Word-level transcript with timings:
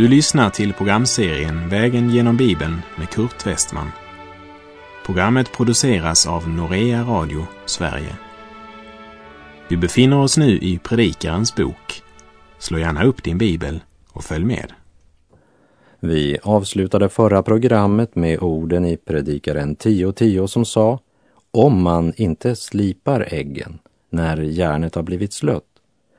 Du 0.00 0.08
lyssnar 0.08 0.50
till 0.50 0.72
programserien 0.72 1.68
Vägen 1.68 2.10
genom 2.10 2.36
Bibeln 2.36 2.76
med 2.98 3.10
Kurt 3.10 3.46
Westman. 3.46 3.90
Programmet 5.06 5.52
produceras 5.52 6.26
av 6.26 6.48
Norea 6.48 7.02
Radio 7.02 7.46
Sverige. 7.66 8.16
Vi 9.68 9.76
befinner 9.76 10.18
oss 10.18 10.36
nu 10.36 10.58
i 10.58 10.78
Predikarens 10.78 11.54
bok. 11.54 12.02
Slå 12.58 12.78
gärna 12.78 13.04
upp 13.04 13.22
din 13.22 13.38
bibel 13.38 13.80
och 14.12 14.24
följ 14.24 14.44
med. 14.44 14.72
Vi 16.00 16.38
avslutade 16.42 17.08
förra 17.08 17.42
programmet 17.42 18.16
med 18.16 18.38
orden 18.38 18.84
i 18.84 18.96
Predikaren 18.96 19.76
10.10 19.76 20.46
som 20.46 20.64
sa 20.64 20.98
Om 21.50 21.82
man 21.82 22.12
inte 22.16 22.56
slipar 22.56 23.28
äggen 23.30 23.78
när 24.10 24.36
järnet 24.36 24.94
har 24.94 25.02
blivit 25.02 25.32
slött 25.32 25.64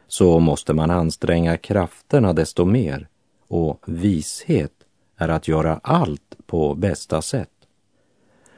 så 0.07 0.39
måste 0.39 0.73
man 0.73 0.91
anstränga 0.91 1.57
krafterna 1.57 2.33
desto 2.33 2.65
mer 2.65 3.07
och 3.51 3.83
vishet 3.85 4.71
är 5.17 5.29
att 5.29 5.47
göra 5.47 5.79
allt 5.83 6.37
på 6.45 6.75
bästa 6.75 7.21
sätt. 7.21 7.49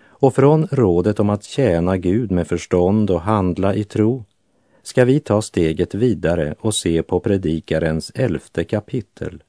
Och 0.05 0.35
från 0.35 0.67
rådet 0.71 1.19
om 1.19 1.29
att 1.29 1.43
tjäna 1.43 1.97
Gud 1.97 2.31
med 2.31 2.47
förstånd 2.47 3.09
och 3.09 3.21
handla 3.21 3.75
i 3.75 3.83
tro 3.83 4.25
ska 4.83 5.05
vi 5.05 5.19
ta 5.19 5.41
steget 5.41 5.95
vidare 5.95 6.55
och 6.59 6.75
se 6.75 7.03
på 7.03 7.19
Predikarens 7.19 8.11
elfte 8.15 8.63
kapitel, 8.63 9.43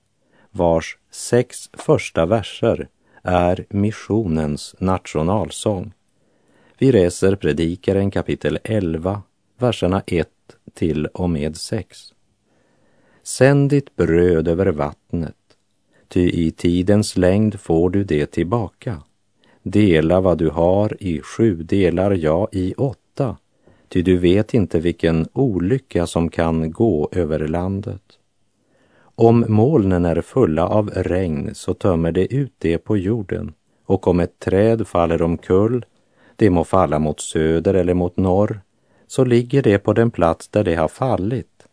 vars 0.51 0.99
sex 1.11 1.71
första 1.73 2.27
verser 2.27 2.89
är 3.23 3.67
missionens 3.69 4.75
nationalsång. 4.79 5.93
Vi 6.79 6.93
läser 6.93 7.37
Predikaren 7.37 8.11
kapitel 8.11 8.59
11, 8.65 9.23
verserna 9.59 10.03
1 10.07 10.29
till 10.75 11.07
och 11.07 11.31
med 11.31 11.57
6. 11.57 12.14
Sänd 13.27 13.71
ditt 13.71 13.97
bröd 13.97 14.49
över 14.49 14.67
vattnet, 14.67 15.37
ty 16.09 16.31
i 16.31 16.51
tidens 16.51 17.17
längd 17.17 17.61
får 17.61 17.91
du 17.91 18.05
det 18.05 18.27
tillbaka. 18.27 19.03
Dela 19.63 20.21
vad 20.21 20.39
du 20.39 20.49
har 20.49 21.03
i 21.03 21.21
sju 21.21 21.55
delar, 21.55 22.11
jag 22.11 22.49
i 22.53 22.75
åtta, 22.75 23.37
ty 23.89 24.03
du 24.03 24.17
vet 24.17 24.55
inte 24.55 24.81
vilken 24.81 25.29
olycka 25.33 26.07
som 26.07 26.29
kan 26.29 26.71
gå 26.71 27.09
över 27.13 27.49
landet. 27.49 28.03
Om 29.15 29.45
molnen 29.49 30.05
är 30.05 30.21
fulla 30.21 30.67
av 30.69 30.91
regn 30.91 31.51
så 31.55 31.75
tömmer 31.75 32.13
det 32.13 32.35
ut 32.35 32.55
det 32.59 32.79
på 32.79 32.97
jorden, 32.97 33.53
och 33.87 34.09
om 34.09 34.21
ett 34.21 34.39
träd 34.39 34.87
faller 34.87 35.23
omkull, 35.23 35.85
det 36.37 36.51
må 36.51 36.65
falla 36.65 36.99
mot 36.99 37.21
söder 37.21 37.75
eller 37.75 37.95
mot 37.95 38.17
norr, 38.17 38.61
så 39.07 39.25
ligger 39.25 39.63
det 39.63 39.79
på 39.79 39.93
den 39.93 40.11
plats 40.11 40.49
där 40.49 40.65
det 40.65 40.75
har 40.75 40.89
fallit. 40.89 41.67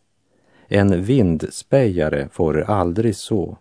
En 0.73 1.03
vindspejare 1.03 2.29
får 2.31 2.61
aldrig 2.61 3.15
så, 3.15 3.57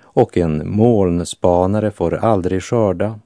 och 0.00 0.36
en 0.36 0.70
molnspanare 0.70 1.90
får 1.90 2.14
aldrig 2.14 2.62
skörda. 2.62 3.20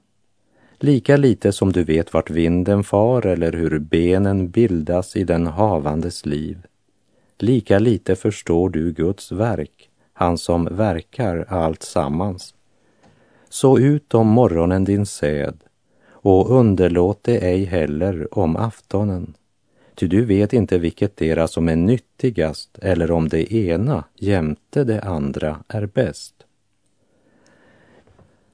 Lika 0.78 1.16
lite 1.16 1.52
som 1.52 1.72
du 1.72 1.84
vet 1.84 2.12
vart 2.12 2.30
vinden 2.30 2.84
far 2.84 3.26
eller 3.26 3.52
hur 3.52 3.78
benen 3.78 4.50
bildas 4.50 5.16
i 5.16 5.24
den 5.24 5.46
havandes 5.46 6.26
liv, 6.26 6.66
lika 7.38 7.78
lite 7.78 8.16
förstår 8.16 8.68
du 8.68 8.92
Guds 8.92 9.32
verk, 9.32 9.90
han 10.12 10.38
som 10.38 10.64
verkar 10.64 11.46
allt 11.48 11.82
sammans. 11.82 12.54
Så 13.48 13.78
ut 13.78 14.14
om 14.14 14.26
morgonen 14.26 14.84
din 14.84 15.06
säd 15.06 15.54
och 16.10 16.50
underlåt 16.50 17.24
det 17.24 17.38
ej 17.38 17.64
heller 17.64 18.38
om 18.38 18.56
aftonen 18.56 19.34
Ty 19.94 20.06
du 20.06 20.24
vet 20.24 20.52
inte 20.52 20.78
vilket 20.78 21.16
dera 21.16 21.48
som 21.48 21.68
är 21.68 21.76
nyttigast 21.76 22.78
eller 22.82 23.10
om 23.10 23.28
det 23.28 23.54
ena 23.54 24.04
jämte 24.16 24.84
det 24.84 25.00
andra 25.00 25.58
är 25.68 25.86
bäst. 25.86 26.34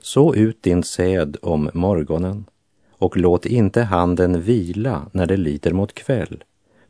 Så 0.00 0.34
ut 0.34 0.62
din 0.62 0.82
säd 0.82 1.36
om 1.42 1.70
morgonen 1.74 2.44
och 2.90 3.16
låt 3.16 3.46
inte 3.46 3.82
handen 3.82 4.42
vila 4.42 5.06
när 5.12 5.26
det 5.26 5.36
lider 5.36 5.72
mot 5.72 5.92
kväll 5.92 6.44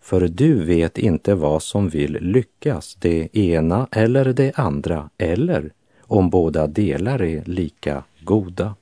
för 0.06 0.28
du 0.28 0.64
vet 0.64 0.98
inte 0.98 1.34
vad 1.34 1.62
som 1.62 1.88
vill 1.88 2.12
lyckas, 2.20 2.94
det 2.94 3.36
ena 3.36 3.88
eller 3.90 4.24
det 4.24 4.58
andra, 4.58 5.10
eller 5.18 5.72
om 6.00 6.30
båda 6.30 6.66
delar 6.66 7.22
är 7.22 7.44
lika 7.44 8.04
goda. 8.24 8.74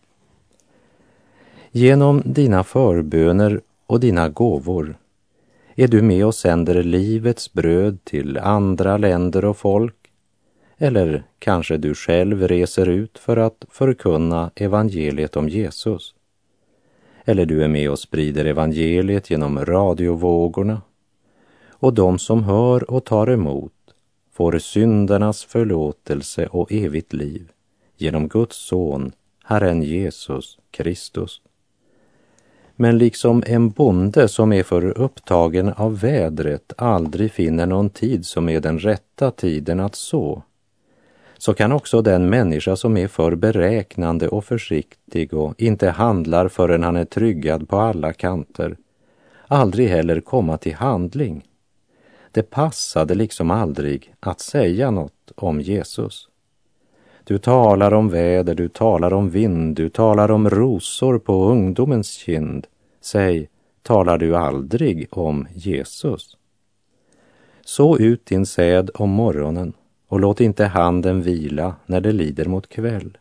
Genom 1.70 2.22
dina 2.24 2.64
förböner 2.64 3.60
och 3.86 4.00
dina 4.00 4.28
gåvor 4.28 4.96
är 5.74 5.88
du 5.88 6.02
med 6.02 6.26
och 6.26 6.34
sänder 6.34 6.82
livets 6.82 7.52
bröd 7.52 7.98
till 8.04 8.38
andra 8.38 8.96
länder 8.96 9.44
och 9.44 9.56
folk. 9.56 9.96
Eller 10.78 11.24
kanske 11.38 11.76
du 11.76 11.94
själv 11.94 12.48
reser 12.48 12.88
ut 12.88 13.18
för 13.18 13.36
att 13.36 13.64
förkunna 13.70 14.50
evangeliet 14.54 15.36
om 15.36 15.48
Jesus. 15.48 16.14
Eller 17.24 17.46
du 17.46 17.64
är 17.64 17.68
med 17.68 17.90
och 17.90 17.98
sprider 17.98 18.44
evangeliet 18.44 19.30
genom 19.30 19.64
radiovågorna 19.64 20.80
och 21.74 21.94
de 21.94 22.18
som 22.18 22.44
hör 22.44 22.90
och 22.90 23.04
tar 23.04 23.30
emot 23.30 23.72
får 24.32 24.58
syndernas 24.58 25.44
förlåtelse 25.44 26.46
och 26.46 26.72
evigt 26.72 27.12
liv 27.12 27.50
genom 27.96 28.28
Guds 28.28 28.56
son, 28.56 29.12
Herren 29.44 29.82
Jesus 29.82 30.58
Kristus. 30.70 31.40
Men 32.76 32.98
liksom 32.98 33.42
en 33.46 33.70
bonde 33.70 34.28
som 34.28 34.52
är 34.52 34.62
för 34.62 34.98
upptagen 34.98 35.68
av 35.68 36.00
vädret 36.00 36.72
aldrig 36.78 37.32
finner 37.32 37.66
någon 37.66 37.90
tid 37.90 38.26
som 38.26 38.48
är 38.48 38.60
den 38.60 38.78
rätta 38.78 39.30
tiden 39.30 39.80
att 39.80 39.94
så, 39.94 40.42
så 41.38 41.54
kan 41.54 41.72
också 41.72 42.02
den 42.02 42.30
människa 42.30 42.76
som 42.76 42.96
är 42.96 43.08
för 43.08 43.34
beräknande 43.34 44.28
och 44.28 44.44
försiktig 44.44 45.34
och 45.34 45.54
inte 45.62 45.90
handlar 45.90 46.48
förrän 46.48 46.82
han 46.82 46.96
är 46.96 47.04
tryggad 47.04 47.68
på 47.68 47.76
alla 47.76 48.12
kanter, 48.12 48.76
aldrig 49.48 49.88
heller 49.88 50.20
komma 50.20 50.56
till 50.56 50.74
handling 50.74 51.44
det 52.34 52.42
passade 52.42 53.14
liksom 53.14 53.50
aldrig 53.50 54.14
att 54.20 54.40
säga 54.40 54.90
något 54.90 55.32
om 55.34 55.60
Jesus. 55.60 56.28
Du 57.24 57.38
talar 57.38 57.94
om 57.94 58.08
väder, 58.08 58.54
du 58.54 58.68
talar 58.68 59.12
om 59.12 59.30
vind, 59.30 59.76
du 59.76 59.88
talar 59.88 60.30
om 60.30 60.50
rosor 60.50 61.18
på 61.18 61.44
ungdomens 61.44 62.10
kind. 62.12 62.66
Säg, 63.00 63.48
talar 63.82 64.18
du 64.18 64.36
aldrig 64.36 65.06
om 65.10 65.46
Jesus? 65.54 66.36
Så 67.64 67.98
ut 67.98 68.26
din 68.26 68.46
säd 68.46 68.90
om 68.94 69.10
morgonen 69.10 69.72
och 70.08 70.20
låt 70.20 70.40
inte 70.40 70.64
handen 70.64 71.22
vila 71.22 71.74
när 71.86 72.00
det 72.00 72.12
lider 72.12 72.44
mot 72.44 72.68
kväll. 72.68 73.18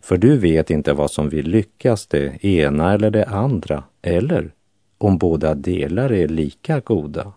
För 0.00 0.16
du 0.16 0.38
vet 0.38 0.70
inte 0.70 0.92
vad 0.92 1.10
som 1.10 1.28
vill 1.28 1.46
lyckas, 1.46 2.06
det 2.06 2.44
ena 2.44 2.92
eller 2.92 3.10
det 3.10 3.24
andra, 3.24 3.84
eller 4.02 4.52
om 4.98 5.18
båda 5.18 5.54
delar 5.54 6.12
är 6.12 6.28
lika 6.28 6.80
goda. 6.80 7.32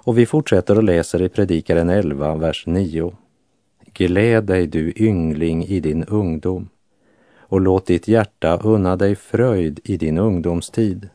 Och 0.00 0.18
vi 0.18 0.26
fortsätter 0.26 0.76
och 0.76 0.82
läser 0.82 1.22
i 1.22 1.28
Predikaren 1.28 1.90
11, 1.90 2.34
vers 2.34 2.66
9. 2.66 3.12
Gläd 3.92 4.44
dig 4.44 4.66
du 4.66 4.92
yngling 4.96 5.64
i 5.64 5.80
din 5.80 6.04
ungdom 6.04 6.68
och 7.38 7.60
låt 7.60 7.86
ditt 7.86 8.08
hjärta 8.08 8.60
unna 8.64 8.96
dig 8.96 9.16
fröjd 9.16 9.80
i 9.84 9.96
din 9.96 10.18
ungdomstid. 10.18 11.08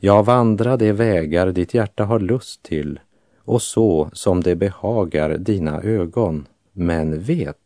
Ja, 0.00 0.22
vandra 0.22 0.76
de 0.76 0.92
vägar 0.92 1.52
ditt 1.52 1.74
hjärta 1.74 2.04
har 2.04 2.20
lust 2.20 2.62
till 2.62 3.00
och 3.44 3.62
så 3.62 4.10
som 4.12 4.42
det 4.42 4.56
behagar 4.56 5.36
dina 5.38 5.82
ögon. 5.82 6.46
Men 6.72 7.20
vet 7.20 7.56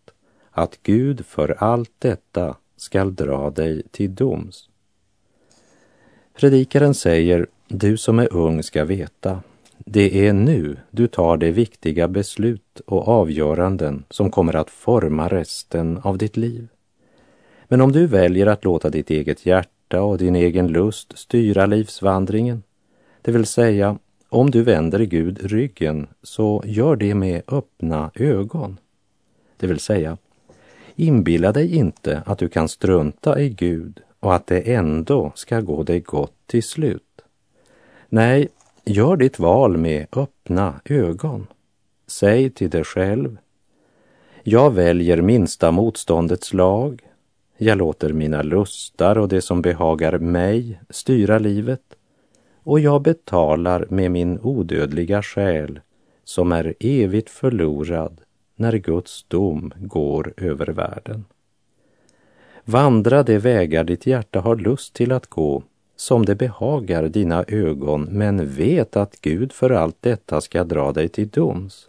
att 0.51 0.79
Gud 0.83 1.27
för 1.27 1.57
allt 1.59 1.93
detta 1.99 2.57
skall 2.77 3.15
dra 3.15 3.51
dig 3.51 3.83
till 3.91 4.15
doms. 4.15 4.69
Predikaren 6.37 6.95
säger, 6.95 7.47
du 7.69 7.97
som 7.97 8.19
är 8.19 8.33
ung 8.33 8.63
ska 8.63 8.85
veta 8.85 9.43
det 9.79 10.27
är 10.27 10.33
nu 10.33 10.77
du 10.91 11.07
tar 11.07 11.37
de 11.37 11.53
viktiga 11.53 12.09
beslut 12.09 12.81
och 12.87 13.09
avgöranden 13.09 14.05
som 14.11 14.31
kommer 14.31 14.57
att 14.57 14.71
forma 14.71 15.29
resten 15.29 15.99
av 15.99 16.19
ditt 16.19 16.37
liv. 16.37 16.69
Men 17.69 17.81
om 17.81 17.93
du 17.93 18.07
väljer 18.07 18.47
att 18.47 18.65
låta 18.65 18.91
ditt 18.91 19.11
eget 19.11 19.47
hjärta 19.47 20.03
och 20.03 20.19
din 20.19 20.37
egen 20.37 20.69
lust 20.69 21.19
styra 21.19 21.67
livsvandringen, 21.67 22.63
det 23.23 23.33
vill 23.33 23.47
säga 23.47 23.99
om 24.29 24.51
du 24.51 24.63
vänder 24.63 25.01
Gud 25.01 25.39
ryggen, 25.43 26.07
så 26.23 26.63
gör 26.67 26.97
det 26.97 27.15
med 27.15 27.43
öppna 27.49 28.11
ögon. 28.15 28.79
Det 29.57 29.67
vill 29.67 29.81
säga, 29.81 30.17
inbilla 30.97 31.53
dig 31.53 31.77
inte 31.77 32.23
att 32.27 32.39
du 32.39 32.49
kan 32.49 32.69
strunta 32.69 33.41
i 33.41 33.49
Gud 33.49 34.01
och 34.21 34.35
att 34.35 34.47
det 34.47 34.75
ändå 34.75 35.33
ska 35.35 35.61
gå 35.61 35.83
dig 35.83 36.01
gott 36.01 36.35
till 36.47 36.63
slut. 36.63 37.03
Nej, 38.09 38.49
Gör 38.91 39.17
ditt 39.17 39.39
val 39.39 39.77
med 39.77 40.07
öppna 40.13 40.81
ögon. 40.85 41.47
Säg 42.07 42.51
till 42.51 42.71
dig 42.71 42.85
själv. 42.85 43.37
Jag 44.43 44.71
väljer 44.75 45.23
minsta 45.23 45.71
motståndets 45.71 46.53
lag. 46.53 47.03
jag 47.57 47.79
låter 47.79 48.13
mina 48.13 48.43
lustar 48.43 49.19
och 49.19 49.29
det 49.29 49.41
som 49.41 49.63
behagar 49.63 50.19
mig 50.19 50.81
styra 50.91 51.39
livet 51.39 51.83
och 52.63 52.81
jag 52.81 53.03
betalar 53.03 53.87
med 53.91 54.11
min 54.11 54.39
odödliga 54.43 55.23
själ 55.23 55.81
som 56.25 56.53
är 56.53 56.75
evigt 56.81 57.31
förlorad 57.31 58.21
när 58.57 58.73
Guds 58.73 59.25
dom 59.29 59.73
går 59.77 60.35
över 60.37 60.67
världen. 60.67 61.25
Vandra 62.65 63.23
de 63.23 63.39
vägar 63.39 63.85
ditt 63.85 64.07
hjärta 64.07 64.41
har 64.41 64.57
lust 64.57 64.95
till 64.95 65.13
att 65.13 65.27
gå 65.27 65.63
som 66.01 66.25
det 66.25 66.35
behagar 66.35 67.09
dina 67.09 67.45
ögon, 67.49 68.03
men 68.03 68.49
vet 68.49 68.97
att 68.97 69.21
Gud 69.21 69.53
för 69.53 69.71
allt 69.71 69.97
detta 70.01 70.41
ska 70.41 70.65
dra 70.65 70.93
dig 70.93 71.09
till 71.09 71.29
doms. 71.29 71.89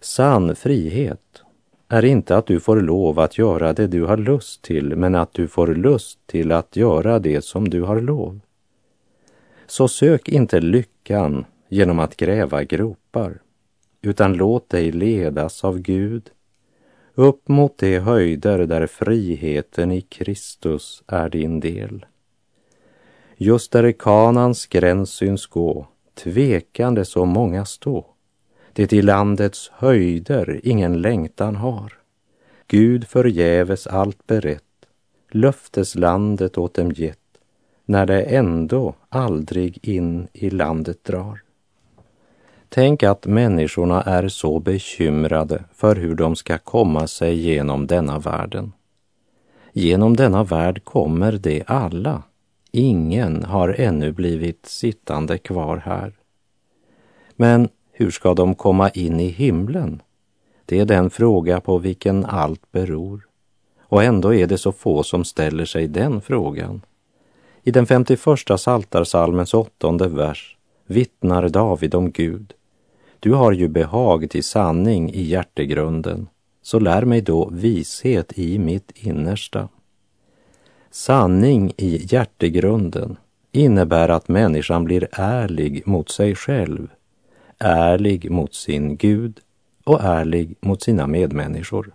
Sann 0.00 0.56
frihet 0.56 1.42
är 1.88 2.04
inte 2.04 2.36
att 2.36 2.46
du 2.46 2.60
får 2.60 2.80
lov 2.80 3.18
att 3.18 3.38
göra 3.38 3.72
det 3.72 3.86
du 3.86 4.04
har 4.04 4.16
lust 4.16 4.62
till, 4.62 4.96
men 4.96 5.14
att 5.14 5.32
du 5.32 5.48
får 5.48 5.66
lust 5.66 6.18
till 6.26 6.52
att 6.52 6.76
göra 6.76 7.18
det 7.18 7.44
som 7.44 7.70
du 7.70 7.82
har 7.82 8.00
lov. 8.00 8.40
Så 9.66 9.88
sök 9.88 10.28
inte 10.28 10.60
lyckan 10.60 11.44
genom 11.68 11.98
att 11.98 12.16
gräva 12.16 12.64
gropar, 12.64 13.38
utan 14.02 14.32
låt 14.32 14.68
dig 14.68 14.92
ledas 14.92 15.64
av 15.64 15.78
Gud 15.78 16.30
upp 17.14 17.48
mot 17.48 17.78
de 17.78 17.98
höjder 17.98 18.58
där 18.58 18.86
friheten 18.86 19.92
i 19.92 20.00
Kristus 20.00 21.02
är 21.06 21.28
din 21.28 21.60
del. 21.60 22.06
Just 23.42 23.72
där 23.72 23.92
Kanans 23.92 24.66
gräns 24.66 25.10
syns 25.10 25.46
gå, 25.46 25.86
tvekande 26.14 27.04
så 27.04 27.24
många 27.24 27.64
stå, 27.64 28.06
det 28.72 28.92
i 28.92 29.02
landets 29.02 29.70
höjder 29.74 30.60
ingen 30.62 31.02
längtan 31.02 31.56
har. 31.56 31.92
Gud 32.66 33.06
förgäves 33.08 33.86
allt 33.86 34.26
berett, 34.26 34.86
löfteslandet 35.30 36.58
åt 36.58 36.74
dem 36.74 36.92
gett, 36.92 37.18
när 37.84 38.06
det 38.06 38.22
ändå 38.22 38.94
aldrig 39.08 39.78
in 39.82 40.28
i 40.32 40.50
landet 40.50 41.04
drar. 41.04 41.42
Tänk 42.68 43.02
att 43.02 43.26
människorna 43.26 44.02
är 44.02 44.28
så 44.28 44.60
bekymrade 44.60 45.64
för 45.74 45.96
hur 45.96 46.14
de 46.14 46.36
ska 46.36 46.58
komma 46.58 47.06
sig 47.06 47.34
genom 47.34 47.86
denna 47.86 48.18
världen. 48.18 48.72
Genom 49.72 50.16
denna 50.16 50.44
värld 50.44 50.84
kommer 50.84 51.32
de 51.32 51.62
alla. 51.66 52.22
Ingen 52.72 53.44
har 53.44 53.68
ännu 53.78 54.12
blivit 54.12 54.66
sittande 54.66 55.38
kvar 55.38 55.76
här. 55.76 56.12
Men 57.36 57.68
hur 57.92 58.10
ska 58.10 58.34
de 58.34 58.54
komma 58.54 58.90
in 58.90 59.20
i 59.20 59.28
himlen? 59.28 60.02
Det 60.66 60.78
är 60.78 60.84
den 60.84 61.10
fråga 61.10 61.60
på 61.60 61.78
vilken 61.78 62.24
allt 62.24 62.72
beror. 62.72 63.26
Och 63.80 64.04
ändå 64.04 64.34
är 64.34 64.46
det 64.46 64.58
så 64.58 64.72
få 64.72 65.02
som 65.02 65.24
ställer 65.24 65.64
sig 65.64 65.88
den 65.88 66.20
frågan. 66.20 66.80
I 67.62 67.70
den 67.70 67.86
51 67.86 68.20
Psaltarpsalmens 68.46 69.54
åttonde 69.54 70.08
vers 70.08 70.56
vittnar 70.86 71.48
David 71.48 71.94
om 71.94 72.10
Gud 72.10 72.54
du 73.20 73.32
har 73.32 73.52
ju 73.52 73.68
behag 73.68 74.30
till 74.30 74.44
sanning 74.44 75.10
i 75.10 75.22
hjärtegrunden, 75.22 76.28
så 76.62 76.78
lär 76.78 77.04
mig 77.04 77.20
då 77.20 77.50
vishet 77.52 78.38
i 78.38 78.58
mitt 78.58 78.90
innersta. 78.94 79.68
Sanning 80.92 81.72
i 81.76 82.06
hjärtegrunden 82.10 83.16
innebär 83.52 84.08
att 84.08 84.28
människan 84.28 84.84
blir 84.84 85.08
ärlig 85.12 85.86
mot 85.86 86.10
sig 86.10 86.34
själv, 86.34 86.88
ärlig 87.58 88.30
mot 88.30 88.54
sin 88.54 88.96
Gud 88.96 89.40
och 89.84 90.00
ärlig 90.00 90.56
mot 90.60 90.82
sina 90.82 91.06
medmänniskor. 91.06 91.94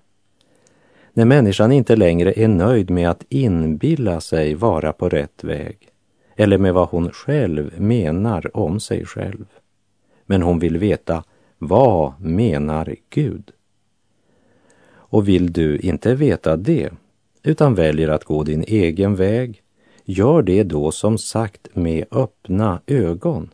När 1.13 1.25
människan 1.25 1.71
inte 1.71 1.95
längre 1.95 2.33
är 2.39 2.47
nöjd 2.47 2.89
med 2.89 3.09
att 3.09 3.25
inbilla 3.30 4.21
sig 4.21 4.56
vara 4.56 4.94
på 4.94 5.09
rätt 5.09 5.44
väg 5.44 5.77
eller 6.36 6.57
med 6.57 6.74
vad 6.74 6.89
hon 6.89 7.12
själv 7.12 7.81
menar 7.81 8.57
om 8.57 8.80
sig 8.80 9.06
själv 9.06 9.45
men 10.25 10.42
hon 10.42 10.59
vill 10.59 10.77
veta 10.77 11.24
vad 11.57 12.21
menar 12.21 12.95
Gud? 13.09 13.51
Och 14.88 15.27
vill 15.27 15.53
du 15.53 15.77
inte 15.77 16.15
veta 16.15 16.56
det, 16.56 16.89
utan 17.45 17.75
väljer 17.75 18.09
att 18.09 18.24
gå 18.24 18.44
din 18.44 18.63
egen 18.68 19.15
väg, 19.15 19.62
gör 20.06 20.42
det 20.42 20.63
då 20.63 20.92
som 20.92 21.18
sagt 21.18 21.68
med 21.74 22.06
öppna 22.12 22.81
ögon. 22.88 23.50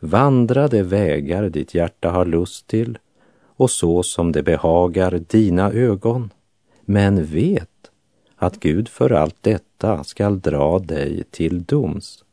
Vandra 0.00 0.68
de 0.68 0.82
vägar 0.82 1.48
ditt 1.48 1.74
hjärta 1.74 2.10
har 2.10 2.24
lust 2.24 2.66
till 2.66 2.98
och 3.56 3.70
så 3.70 4.02
som 4.02 4.32
det 4.32 4.42
behagar 4.42 5.20
dina 5.28 5.72
ögon. 5.72 6.30
Men 6.84 7.24
vet 7.24 7.90
att 8.36 8.60
Gud 8.60 8.88
för 8.88 9.10
allt 9.10 9.36
detta 9.40 10.04
skall 10.04 10.40
dra 10.40 10.78
dig 10.78 11.24
till 11.30 11.64
doms. 11.64 12.24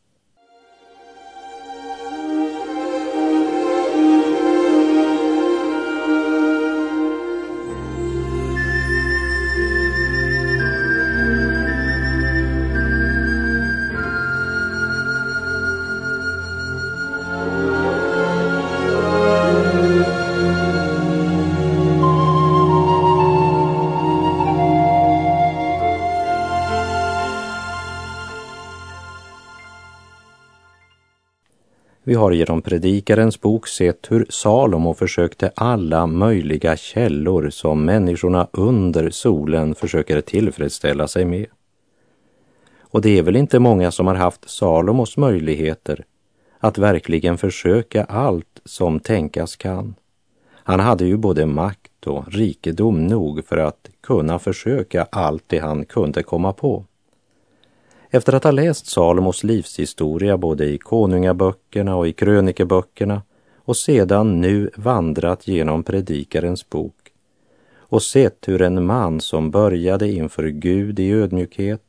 Vi 32.08 32.14
har 32.14 32.30
genom 32.30 32.62
Predikarens 32.62 33.40
bok 33.40 33.68
sett 33.68 34.06
hur 34.10 34.26
Salomo 34.28 34.94
försökte 34.94 35.52
alla 35.54 36.06
möjliga 36.06 36.76
källor 36.76 37.50
som 37.50 37.84
människorna 37.84 38.48
under 38.52 39.10
solen 39.10 39.74
försöker 39.74 40.20
tillfredsställa 40.20 41.08
sig 41.08 41.24
med. 41.24 41.46
Och 42.80 43.00
det 43.00 43.18
är 43.18 43.22
väl 43.22 43.36
inte 43.36 43.58
många 43.58 43.90
som 43.90 44.06
har 44.06 44.14
haft 44.14 44.50
Salomos 44.50 45.16
möjligheter 45.16 46.04
att 46.58 46.78
verkligen 46.78 47.38
försöka 47.38 48.04
allt 48.04 48.60
som 48.64 49.00
tänkas 49.00 49.56
kan. 49.56 49.94
Han 50.52 50.80
hade 50.80 51.04
ju 51.04 51.16
både 51.16 51.46
makt 51.46 52.06
och 52.06 52.32
rikedom 52.32 53.06
nog 53.06 53.44
för 53.46 53.56
att 53.56 53.90
kunna 54.00 54.38
försöka 54.38 55.06
allt 55.10 55.44
det 55.46 55.58
han 55.58 55.84
kunde 55.84 56.22
komma 56.22 56.52
på. 56.52 56.84
Efter 58.10 58.32
att 58.32 58.44
ha 58.44 58.50
läst 58.50 58.86
Salomos 58.86 59.44
livshistoria 59.44 60.38
både 60.38 60.64
i 60.64 60.78
konungaböckerna 60.78 61.96
och 61.96 62.08
i 62.08 62.12
krönikeböckerna 62.12 63.22
och 63.56 63.76
sedan 63.76 64.40
nu 64.40 64.70
vandrat 64.76 65.48
genom 65.48 65.82
Predikarens 65.82 66.70
bok 66.70 67.12
och 67.76 68.02
sett 68.02 68.48
hur 68.48 68.62
en 68.62 68.86
man 68.86 69.20
som 69.20 69.50
började 69.50 70.08
inför 70.08 70.48
Gud 70.48 71.00
i 71.00 71.12
ödmjukhet 71.12 71.82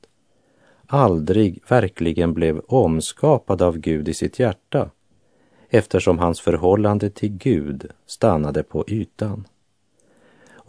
aldrig 0.88 1.62
verkligen 1.68 2.34
blev 2.34 2.60
omskapad 2.60 3.62
av 3.62 3.78
Gud 3.78 4.10
i 4.10 4.14
sitt 4.14 4.40
hjärta 4.40 4.90
eftersom 5.70 6.20
hans 6.20 6.42
förhållande 6.42 7.10
till 7.10 7.30
Gud 7.30 7.92
stannade 8.06 8.64
på 8.64 8.86
ytan. 8.88 9.48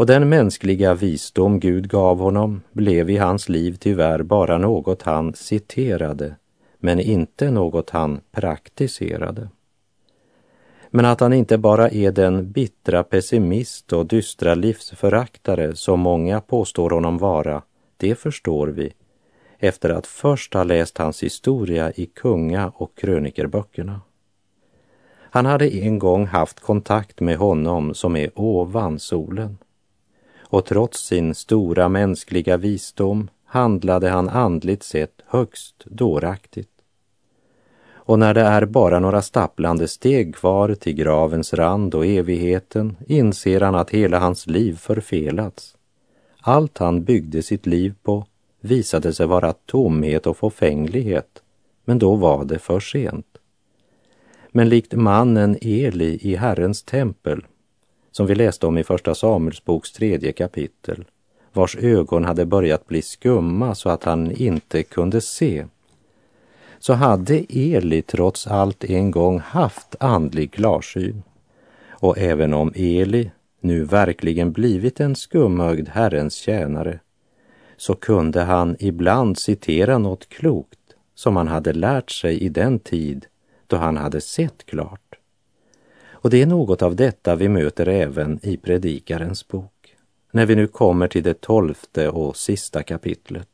Och 0.01 0.07
den 0.07 0.29
mänskliga 0.29 0.95
visdom 0.95 1.61
Gud 1.61 1.91
gav 1.91 2.19
honom 2.19 2.61
blev 2.73 3.11
i 3.11 3.17
hans 3.17 3.49
liv 3.49 3.77
tyvärr 3.81 4.23
bara 4.23 4.59
något 4.59 5.03
han 5.03 5.35
citerade, 5.35 6.37
men 6.79 7.01
inte 7.01 7.51
något 7.51 7.91
han 7.91 8.21
praktiserade. 8.33 9.49
Men 10.91 11.05
att 11.05 11.21
han 11.21 11.33
inte 11.33 11.59
bara 11.59 11.89
är 11.89 12.13
den 12.13 12.53
bittra 12.53 13.03
pessimist 13.03 13.93
och 13.93 14.07
dystra 14.07 14.55
livsföraktare 14.55 15.77
som 15.77 16.01
många 16.01 16.41
påstår 16.41 16.91
honom 16.91 17.19
vara, 17.19 17.63
det 17.97 18.15
förstår 18.15 18.67
vi 18.67 18.93
efter 19.59 19.91
att 19.91 20.07
först 20.07 20.55
ha 20.55 20.65
läst 20.65 20.99
hans 20.99 21.23
historia 21.23 21.93
i 21.93 22.07
kunga 22.07 22.73
och 22.77 22.97
krönikerböckerna. 22.97 24.01
Han 25.31 25.47
hade 25.47 25.77
en 25.77 25.99
gång 25.99 26.27
haft 26.27 26.61
kontakt 26.61 27.21
med 27.21 27.37
honom 27.37 27.95
som 27.95 28.17
är 28.17 28.31
ovan 28.35 28.99
solen 28.99 29.59
och 30.51 30.65
trots 30.65 31.07
sin 31.07 31.35
stora 31.35 31.89
mänskliga 31.89 32.57
visdom 32.57 33.31
handlade 33.45 34.09
han 34.09 34.29
andligt 34.29 34.83
sett 34.83 35.23
högst 35.27 35.85
dåraktigt. 35.85 36.71
Och 37.93 38.19
när 38.19 38.35
det 38.35 38.41
är 38.41 38.65
bara 38.65 38.99
några 38.99 39.23
stapplande 39.23 39.89
steg 39.89 40.35
kvar 40.35 40.75
till 40.75 40.93
gravens 40.95 41.55
rand 41.55 41.95
och 41.95 42.07
evigheten 42.07 42.97
inser 43.07 43.61
han 43.61 43.75
att 43.75 43.91
hela 43.91 44.19
hans 44.19 44.47
liv 44.47 44.77
förfelats. 44.77 45.77
Allt 46.41 46.79
han 46.79 47.05
byggde 47.05 47.43
sitt 47.43 47.67
liv 47.67 47.95
på 48.03 48.27
visade 48.61 49.13
sig 49.13 49.27
vara 49.27 49.53
tomhet 49.53 50.27
och 50.27 50.37
förfänglighet, 50.37 51.43
men 51.85 51.99
då 51.99 52.15
var 52.15 52.45
det 52.45 52.59
för 52.59 52.81
sent. 52.81 53.27
Men 54.53 54.69
likt 54.69 54.93
mannen 54.93 55.57
Eli 55.61 56.19
i 56.23 56.37
Herrens 56.37 56.83
tempel 56.83 57.45
som 58.11 58.27
vi 58.27 58.35
läste 58.35 58.67
om 58.67 58.79
i 58.79 58.85
Första 58.85 59.15
Samuelsboks 59.15 59.93
tredje 59.93 60.33
kapitel 60.33 61.05
vars 61.53 61.77
ögon 61.77 62.25
hade 62.25 62.47
börjat 62.47 62.87
bli 62.87 63.03
skumma 63.03 63.75
så 63.75 63.91
att 63.91 64.05
han 64.05 64.31
inte 64.31 64.83
kunde 64.83 65.21
se, 65.21 65.67
så 66.79 66.93
hade 66.93 67.45
Eli 67.49 68.03
trots 68.03 68.47
allt 68.47 68.85
en 68.85 69.11
gång 69.11 69.39
haft 69.39 69.97
andlig 70.01 70.53
klarsyn. 70.53 71.23
Och 71.89 72.19
även 72.19 72.55
om 72.55 72.73
Eli 72.75 73.31
nu 73.61 73.85
verkligen 73.85 74.53
blivit 74.53 75.01
en 75.01 75.17
skumögd 75.17 75.89
Herrens 75.89 76.35
tjänare, 76.35 76.99
så 77.77 77.95
kunde 77.95 78.41
han 78.41 78.77
ibland 78.79 79.39
citera 79.39 79.99
något 79.99 80.29
klokt 80.29 80.79
som 81.15 81.37
han 81.37 81.49
hade 81.49 81.73
lärt 81.73 82.11
sig 82.11 82.41
i 82.41 82.49
den 82.49 82.79
tid 82.79 83.27
då 83.67 83.77
han 83.77 83.97
hade 83.97 84.21
sett 84.21 84.67
klart. 84.67 85.10
Och 86.23 86.31
det 86.31 86.43
är 86.43 86.47
något 86.47 86.83
av 86.83 86.97
detta 86.97 87.37
vi 87.37 87.49
möter 87.49 87.89
även 87.89 88.41
i 88.43 88.57
Predikarens 88.57 89.49
bok, 89.49 89.97
när 90.33 90.47
vi 90.47 90.57
nu 90.57 90.67
kommer 90.67 91.09
till 91.09 91.23
det 91.23 91.41
tolfte 91.41 92.09
och 92.09 92.37
sista 92.37 92.83
kapitlet. 92.83 93.49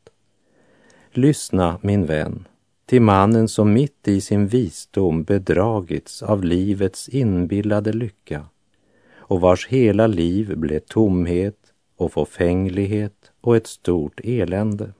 Lyssna, 1.11 1.79
min 1.81 2.05
vän, 2.05 2.47
till 2.85 3.01
mannen 3.01 3.47
som 3.47 3.73
mitt 3.73 4.07
i 4.07 4.21
sin 4.21 4.47
visdom 4.47 5.23
bedragits 5.23 6.23
av 6.23 6.43
livets 6.43 7.09
inbillade 7.09 7.93
lycka 7.93 8.45
och 9.15 9.41
vars 9.41 9.67
hela 9.67 10.07
liv 10.07 10.57
blev 10.57 10.79
tomhet 10.79 11.73
och 11.97 12.13
förfänglighet 12.13 13.31
och 13.41 13.57
ett 13.57 13.67
stort 13.67 14.19
elände. 14.23 14.93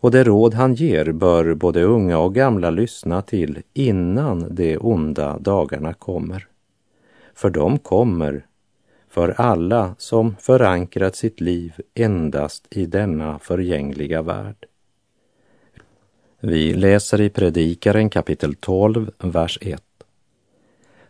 Och 0.00 0.10
det 0.10 0.24
råd 0.24 0.54
han 0.54 0.74
ger 0.74 1.12
bör 1.12 1.54
både 1.54 1.82
unga 1.82 2.18
och 2.18 2.34
gamla 2.34 2.70
lyssna 2.70 3.22
till 3.22 3.62
innan 3.74 4.54
de 4.54 4.78
onda 4.78 5.38
dagarna 5.38 5.94
kommer. 5.94 6.46
För 7.34 7.50
de 7.50 7.78
kommer 7.78 8.46
för 9.08 9.40
alla 9.40 9.94
som 9.98 10.36
förankrat 10.40 11.16
sitt 11.16 11.40
liv 11.40 11.72
endast 11.94 12.66
i 12.70 12.86
denna 12.86 13.38
förgängliga 13.38 14.22
värld. 14.22 14.66
Vi 16.40 16.74
läser 16.74 17.20
i 17.20 17.30
Predikaren 17.30 18.10
kapitel 18.10 18.54
12, 18.54 19.10
vers 19.18 19.58
1. 19.60 19.82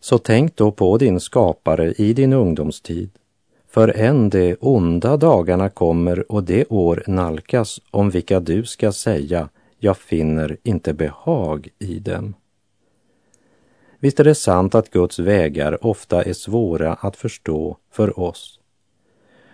Så 0.00 0.18
tänk 0.18 0.56
då 0.56 0.72
på 0.72 0.98
din 0.98 1.20
skapare 1.20 1.92
i 1.92 2.12
din 2.12 2.32
ungdomstid 2.32 3.10
för 3.78 3.96
än 3.96 4.30
de 4.30 4.56
onda 4.60 5.16
dagarna 5.16 5.68
kommer 5.68 6.32
och 6.32 6.44
det 6.44 6.66
år 6.66 7.02
nalkas 7.06 7.80
om 7.90 8.10
vilka 8.10 8.40
du 8.40 8.64
ska 8.64 8.92
säga, 8.92 9.48
jag 9.78 9.96
finner 9.96 10.56
inte 10.62 10.94
behag 10.94 11.68
i 11.78 11.98
dem. 11.98 12.34
Visst 13.98 14.20
är 14.20 14.24
det 14.24 14.34
sant 14.34 14.74
att 14.74 14.90
Guds 14.90 15.18
vägar 15.18 15.86
ofta 15.86 16.22
är 16.22 16.32
svåra 16.32 16.94
att 16.94 17.16
förstå 17.16 17.76
för 17.90 18.20
oss. 18.20 18.60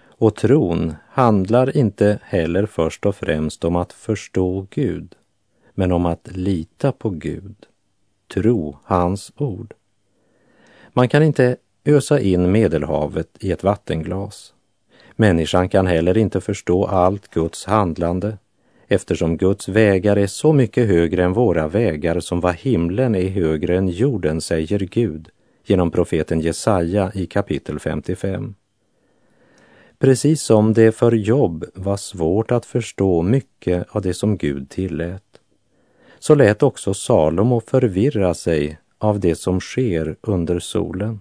Och 0.07 0.37
tron 0.37 0.95
handlar 1.09 1.77
inte 1.77 2.19
heller 2.23 2.67
först 2.67 3.07
och 3.07 3.17
främst 3.17 3.65
om 3.65 3.77
att 3.77 3.93
förstå 3.93 4.67
Gud, 4.71 5.15
men 5.75 5.93
om 5.93 6.07
att 6.07 6.29
lita 6.33 6.93
på 6.93 7.11
Gud, 7.11 7.57
tro 8.35 8.79
hans 8.85 9.33
ord. 9.37 9.75
Man 10.93 11.09
kan 11.09 11.23
inte 11.23 11.57
ösa 11.85 12.21
in 12.21 12.53
Medelhavet 12.53 13.29
i 13.41 13.53
ett 13.53 13.63
vattenglas. 13.63 14.55
Människan 15.17 15.69
kan 15.69 15.87
heller 15.87 16.19
inte 16.19 16.41
förstå 16.41 16.87
allt 16.87 17.31
Guds 17.31 17.65
handlande 17.65 18.39
eftersom 18.89 19.37
Guds 19.37 19.69
vägar 19.69 20.17
är 20.17 20.27
så 20.27 20.53
mycket 20.53 20.89
högre 20.89 21.25
än 21.25 21.33
våra 21.33 21.69
vägar 21.69 22.21
som 22.21 22.41
vad 22.41 22.55
himlen 22.55 23.15
är 23.15 23.29
högre 23.29 23.77
än 23.77 23.89
jorden, 23.89 24.41
säger 24.41 24.79
Gud 24.79 25.29
genom 25.67 25.91
profeten 25.91 26.41
Jesaja 26.41 27.13
i 27.15 27.27
kapitel 27.27 27.79
55. 27.79 28.55
Precis 29.99 30.43
som 30.43 30.73
det 30.73 30.93
för 30.93 31.13
Jobb 31.13 31.65
var 31.75 31.97
svårt 31.97 32.51
att 32.53 32.67
förstå 32.67 33.23
mycket 33.23 33.87
av 33.91 34.03
det 34.03 34.15
som 34.15 34.37
Gud 34.37 34.71
tillät, 34.71 35.23
så 36.19 36.35
lät 36.35 36.63
också 36.63 36.95
Salomo 36.95 37.61
förvirra 37.61 38.35
sig 38.35 38.79
av 38.99 39.21
det 39.21 39.35
som 39.35 39.61
sker 39.61 40.17
under 40.21 40.59
solen. 40.59 41.21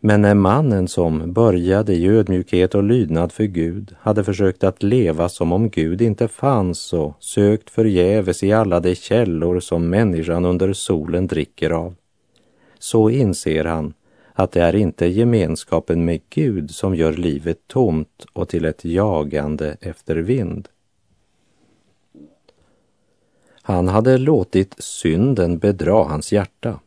Men 0.00 0.22
när 0.22 0.34
mannen 0.34 0.88
som 0.88 1.32
började 1.32 1.94
i 1.94 2.06
ödmjukhet 2.06 2.74
och 2.74 2.82
lydnad 2.82 3.32
för 3.32 3.44
Gud 3.44 3.94
hade 4.00 4.24
försökt 4.24 4.64
att 4.64 4.82
leva 4.82 5.28
som 5.28 5.52
om 5.52 5.70
Gud 5.70 6.02
inte 6.02 6.28
fanns 6.28 6.92
och 6.92 7.16
sökt 7.20 7.70
förgäves 7.70 8.42
i 8.42 8.52
alla 8.52 8.80
de 8.80 8.94
källor 8.94 9.60
som 9.60 9.90
människan 9.90 10.44
under 10.44 10.72
solen 10.72 11.26
dricker 11.26 11.70
av, 11.70 11.94
så 12.78 13.10
inser 13.10 13.64
han 13.64 13.94
att 14.32 14.52
det 14.52 14.62
är 14.62 14.74
inte 14.74 15.06
gemenskapen 15.06 16.04
med 16.04 16.20
Gud 16.30 16.70
som 16.70 16.94
gör 16.94 17.12
livet 17.12 17.58
tomt 17.66 18.26
och 18.32 18.48
till 18.48 18.64
ett 18.64 18.84
jagande 18.84 19.76
efter 19.80 20.16
vind. 20.16 20.68
Han 23.62 23.88
hade 23.88 24.18
låtit 24.18 24.74
synden 24.78 25.58
bedra 25.58 26.04
hans 26.04 26.32
hjärta 26.32 26.80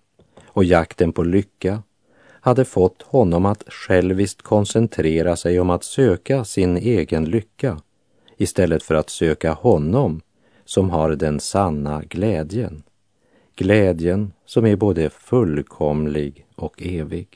och 0.45 0.63
jakten 0.63 1.13
på 1.13 1.23
lycka 1.23 1.83
hade 2.41 2.65
fått 2.65 3.01
honom 3.01 3.45
att 3.45 3.63
själviskt 3.67 4.41
koncentrera 4.41 5.35
sig 5.35 5.59
om 5.59 5.69
att 5.69 5.83
söka 5.83 6.45
sin 6.45 6.77
egen 6.77 7.25
lycka 7.25 7.81
istället 8.37 8.83
för 8.83 8.95
att 8.95 9.09
söka 9.09 9.53
honom 9.53 10.21
som 10.65 10.89
har 10.89 11.09
den 11.09 11.39
sanna 11.39 12.03
glädjen. 12.03 12.83
Glädjen 13.55 14.33
som 14.45 14.65
är 14.65 14.75
både 14.75 15.09
fullkomlig 15.09 16.45
och 16.55 16.81
evig. 16.81 17.27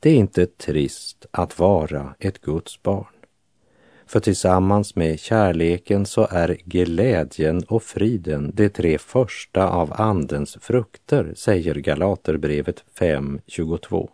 Det 0.00 0.10
är 0.10 0.14
inte 0.14 0.46
trist 0.46 1.26
att 1.30 1.58
vara 1.58 2.14
ett 2.18 2.40
Guds 2.40 2.82
barn. 2.82 3.15
För 4.06 4.20
tillsammans 4.20 4.96
med 4.96 5.20
kärleken 5.20 6.06
så 6.06 6.26
är 6.30 6.56
glädjen 6.64 7.62
och 7.68 7.82
friden 7.82 8.52
de 8.54 8.68
tre 8.68 8.98
första 8.98 9.68
av 9.68 9.92
Andens 9.92 10.58
frukter, 10.60 11.32
säger 11.36 11.74
Galaterbrevet 11.74 12.84
5.22. 12.98 14.08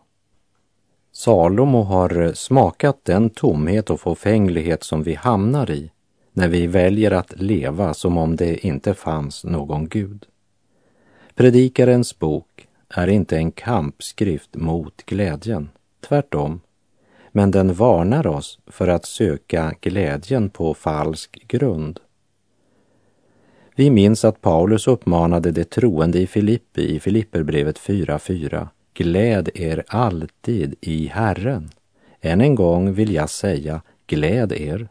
Salomo 1.12 1.82
har 1.82 2.32
smakat 2.34 3.04
den 3.04 3.30
tomhet 3.30 3.90
och 3.90 4.00
förfänglighet 4.00 4.82
som 4.82 5.02
vi 5.02 5.14
hamnar 5.14 5.70
i 5.70 5.90
när 6.32 6.48
vi 6.48 6.66
väljer 6.66 7.10
att 7.10 7.40
leva 7.40 7.94
som 7.94 8.18
om 8.18 8.36
det 8.36 8.66
inte 8.66 8.94
fanns 8.94 9.44
någon 9.44 9.88
Gud. 9.88 10.26
Predikarens 11.34 12.18
bok 12.18 12.68
är 12.88 13.06
inte 13.06 13.36
en 13.36 13.52
kampskrift 13.52 14.56
mot 14.56 15.02
glädjen, 15.06 15.70
tvärtom 16.00 16.60
men 17.32 17.50
den 17.50 17.74
varnar 17.74 18.26
oss 18.26 18.58
för 18.66 18.88
att 18.88 19.04
söka 19.04 19.74
glädjen 19.80 20.50
på 20.50 20.74
falsk 20.74 21.48
grund. 21.48 22.00
Vi 23.74 23.90
minns 23.90 24.24
att 24.24 24.40
Paulus 24.40 24.86
uppmanade 24.86 25.50
de 25.50 25.64
troende 25.64 26.18
i 26.18 26.26
Filippi 26.26 26.94
i 26.94 27.00
Filipperbrevet 27.00 27.78
4.4. 27.78 28.68
Gläd 28.94 29.48
er 29.54 29.84
alltid 29.88 30.74
i 30.80 31.06
Herren. 31.06 31.70
Än 32.20 32.40
en 32.40 32.54
gång 32.54 32.92
vill 32.92 33.14
jag 33.14 33.30
säga, 33.30 33.82
gläd 34.06 34.52
er. 34.52 34.88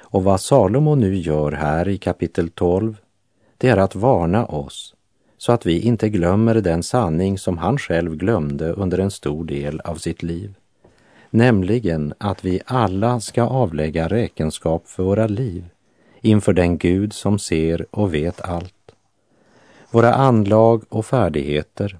Och 0.00 0.24
vad 0.24 0.40
Salomo 0.40 0.94
nu 0.94 1.16
gör 1.16 1.52
här 1.52 1.88
i 1.88 1.98
kapitel 1.98 2.50
12, 2.50 2.96
det 3.58 3.68
är 3.68 3.76
att 3.76 3.94
varna 3.94 4.46
oss 4.46 4.94
så 5.38 5.52
att 5.52 5.66
vi 5.66 5.80
inte 5.80 6.08
glömmer 6.08 6.54
den 6.54 6.82
sanning 6.82 7.38
som 7.38 7.58
han 7.58 7.78
själv 7.78 8.16
glömde 8.16 8.72
under 8.72 8.98
en 8.98 9.10
stor 9.10 9.44
del 9.44 9.80
av 9.80 9.94
sitt 9.94 10.22
liv 10.22 10.54
nämligen 11.30 12.14
att 12.18 12.44
vi 12.44 12.60
alla 12.66 13.20
ska 13.20 13.42
avlägga 13.42 14.08
räkenskap 14.08 14.88
för 14.88 15.02
våra 15.02 15.26
liv 15.26 15.64
inför 16.20 16.52
den 16.52 16.78
Gud 16.78 17.12
som 17.12 17.38
ser 17.38 17.86
och 17.90 18.14
vet 18.14 18.40
allt. 18.40 18.74
Våra 19.90 20.14
anlag 20.14 20.82
och 20.88 21.06
färdigheter, 21.06 21.98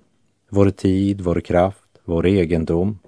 vår 0.49 0.71
tid, 0.71 1.21
vår 1.21 1.41
kraft, 1.41 1.99
vår 2.05 2.27
egendom, 2.27 2.99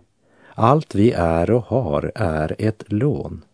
allt 0.54 0.94
vi 0.94 1.12
är 1.12 1.50
och 1.50 1.64
har 1.64 2.12
är 2.14 2.56
ett 2.58 2.84
lån. 2.86 3.44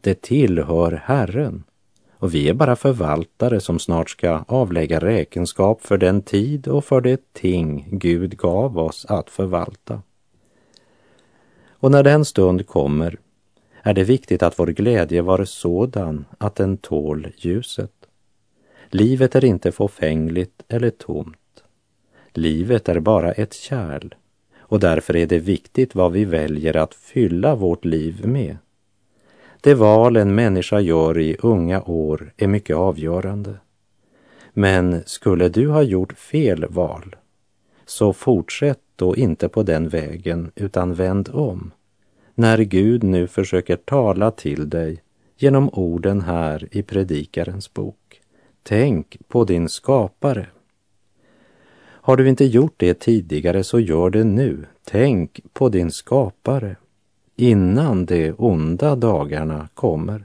Det 0.00 0.22
tillhör 0.22 1.02
Herren 1.04 1.64
och 2.22 2.34
vi 2.34 2.48
är 2.48 2.54
bara 2.54 2.76
förvaltare 2.76 3.60
som 3.60 3.78
snart 3.78 4.10
ska 4.10 4.44
avlägga 4.48 4.98
räkenskap 4.98 5.82
för 5.82 5.98
den 5.98 6.22
tid 6.22 6.68
och 6.68 6.84
för 6.84 7.00
det 7.00 7.32
ting 7.32 7.86
Gud 7.90 8.36
gav 8.36 8.78
oss 8.78 9.06
att 9.08 9.30
förvalta. 9.30 10.02
Och 11.82 11.90
när 11.90 12.02
den 12.02 12.24
stund 12.24 12.66
kommer 12.66 13.18
är 13.82 13.94
det 13.94 14.04
viktigt 14.04 14.42
att 14.42 14.58
vår 14.58 14.66
glädje 14.66 15.22
var 15.22 15.44
sådan 15.44 16.24
att 16.38 16.54
den 16.54 16.76
tål 16.76 17.28
ljuset. 17.36 17.92
Livet 18.88 19.34
är 19.34 19.44
inte 19.44 19.72
fåfängligt 19.72 20.62
eller 20.68 20.90
tomt. 20.90 21.62
Livet 22.32 22.88
är 22.88 23.00
bara 23.00 23.32
ett 23.32 23.54
kärl 23.54 24.14
och 24.58 24.80
därför 24.80 25.16
är 25.16 25.26
det 25.26 25.38
viktigt 25.38 25.94
vad 25.94 26.12
vi 26.12 26.24
väljer 26.24 26.76
att 26.76 26.94
fylla 26.94 27.54
vårt 27.54 27.84
liv 27.84 28.26
med. 28.26 28.56
Det 29.60 29.74
val 29.74 30.16
en 30.16 30.34
människa 30.34 30.80
gör 30.80 31.18
i 31.18 31.36
unga 31.42 31.82
år 31.82 32.32
är 32.36 32.46
mycket 32.46 32.76
avgörande. 32.76 33.54
Men 34.52 35.02
skulle 35.06 35.48
du 35.48 35.68
ha 35.68 35.82
gjort 35.82 36.18
fel 36.18 36.66
val, 36.68 37.16
så 37.86 38.12
fortsätt 38.12 38.78
då 39.02 39.16
inte 39.16 39.48
på 39.48 39.62
den 39.62 39.88
vägen 39.88 40.50
utan 40.54 40.94
vänd 40.94 41.28
om. 41.32 41.72
när 42.34 42.58
Gud 42.58 43.02
nu 43.02 43.26
försöker 43.26 43.76
tala 43.76 44.30
till 44.30 44.70
dig 44.70 45.02
genom 45.36 45.68
orden 45.72 46.20
här 46.20 46.68
i 46.70 46.82
Predikarens 46.82 47.74
bok. 47.74 48.20
Tänk 48.62 49.16
på 49.28 49.44
din 49.44 49.68
skapare. 49.68 50.46
Har 51.80 52.16
du 52.16 52.28
inte 52.28 52.44
gjort 52.44 52.74
det 52.76 52.94
tidigare 52.94 53.64
så 53.64 53.80
gör 53.80 54.10
det 54.10 54.24
nu. 54.24 54.66
Tänk 54.84 55.40
på 55.52 55.68
din 55.68 55.90
skapare 55.90 56.76
innan 57.36 58.06
de 58.06 58.32
onda 58.38 58.96
dagarna 58.96 59.68
kommer. 59.74 60.24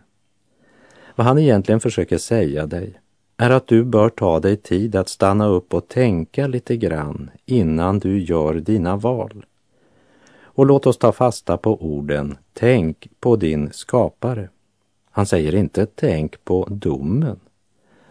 Vad 1.15 1.27
han 1.27 1.38
egentligen 1.38 1.79
försöker 1.79 2.17
säga 2.17 2.65
dig 2.65 3.00
är 3.38 3.50
att 3.50 3.67
du 3.67 3.84
bör 3.84 4.10
ta 4.10 4.39
dig 4.39 4.58
tid 4.58 4.96
att 4.96 5.10
stanna 5.10 5.48
upp 5.48 5.74
och 5.74 5.88
tänka 5.88 6.48
lite 6.48 6.77
grann 6.77 7.29
innan 7.46 8.00
du 8.00 8.20
gör 8.20 8.53
dina 8.53 8.96
val. 8.96 9.46
Och 10.41 10.65
låt 10.65 10.86
oss 10.86 10.98
ta 10.98 11.12
fasta 11.12 11.58
på 11.58 11.84
orden 11.84 12.38
tänk 12.53 13.08
på 13.20 13.36
din 13.36 13.72
skapare. 13.72 14.50
Han 15.12 15.25
säger 15.25 15.56
inte 15.56 15.86
tänk 15.86 16.46
på 16.46 16.67
domen, 16.72 17.39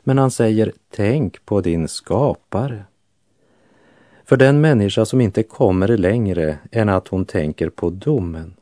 men 0.04 0.18
han 0.18 0.30
säger 0.30 0.72
tänk 0.90 1.46
på 1.46 1.60
din 1.60 1.88
skapare. 1.88 2.84
För 4.24 4.36
den 4.36 4.60
människa 4.60 5.04
som 5.04 5.20
inte 5.20 5.42
kommer 5.42 5.96
längre 5.96 6.58
än 6.70 6.88
att 6.88 7.08
hon 7.08 7.24
tänker 7.24 7.68
på 7.68 7.90
domen 7.90 8.54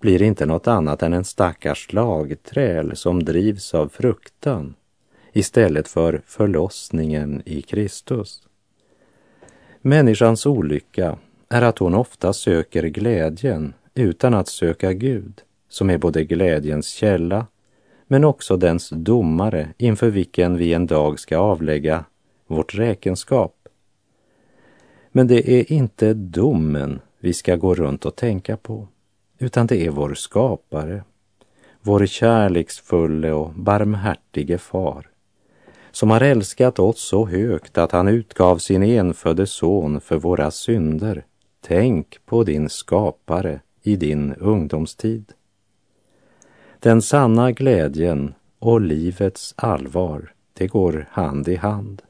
blir 0.00 0.22
inte 0.22 0.46
något 0.46 0.66
annat 0.66 1.02
än 1.02 1.12
en 1.12 1.24
stackars 1.24 1.86
slagträl 1.86 2.96
som 2.96 3.24
drivs 3.24 3.74
av 3.74 3.88
fruktan 3.88 4.74
istället 5.36 5.88
för 5.88 6.22
förlossningen 6.26 7.42
i 7.44 7.62
Kristus. 7.62 8.42
Människans 9.80 10.46
olycka 10.46 11.18
är 11.48 11.62
att 11.62 11.78
hon 11.78 11.94
ofta 11.94 12.32
söker 12.32 12.82
glädjen 12.82 13.74
utan 13.94 14.34
att 14.34 14.48
söka 14.48 14.92
Gud, 14.92 15.42
som 15.68 15.90
är 15.90 15.98
både 15.98 16.24
glädjens 16.24 16.88
källa 16.88 17.46
men 18.06 18.24
också 18.24 18.56
dens 18.56 18.90
domare 18.90 19.68
inför 19.78 20.10
vilken 20.10 20.56
vi 20.56 20.72
en 20.72 20.86
dag 20.86 21.18
ska 21.18 21.38
avlägga 21.38 22.04
vårt 22.46 22.74
räkenskap. 22.74 23.68
Men 25.12 25.26
det 25.26 25.50
är 25.50 25.72
inte 25.72 26.14
domen 26.14 27.00
vi 27.18 27.32
ska 27.32 27.56
gå 27.56 27.74
runt 27.74 28.04
och 28.04 28.16
tänka 28.16 28.56
på, 28.56 28.88
utan 29.38 29.66
det 29.66 29.86
är 29.86 29.90
vår 29.90 30.14
skapare, 30.14 31.04
vår 31.80 32.06
kärleksfulle 32.06 33.32
och 33.32 33.52
barmhärtige 33.54 34.58
far, 34.58 35.06
som 35.96 36.10
har 36.10 36.20
älskat 36.20 36.78
oss 36.78 37.00
så 37.00 37.26
högt 37.26 37.78
att 37.78 37.92
han 37.92 38.08
utgav 38.08 38.58
sin 38.58 38.82
enfödde 38.82 39.46
son 39.46 40.00
för 40.00 40.16
våra 40.16 40.50
synder. 40.50 41.24
Tänk 41.60 42.26
på 42.26 42.44
din 42.44 42.68
skapare 42.68 43.60
i 43.82 43.96
din 43.96 44.34
ungdomstid. 44.34 45.32
Den 46.80 47.02
sanna 47.02 47.52
glädjen 47.52 48.34
och 48.58 48.80
livets 48.80 49.54
allvar, 49.56 50.32
det 50.52 50.66
går 50.66 51.08
hand 51.10 51.48
i 51.48 51.56
hand. 51.56 52.02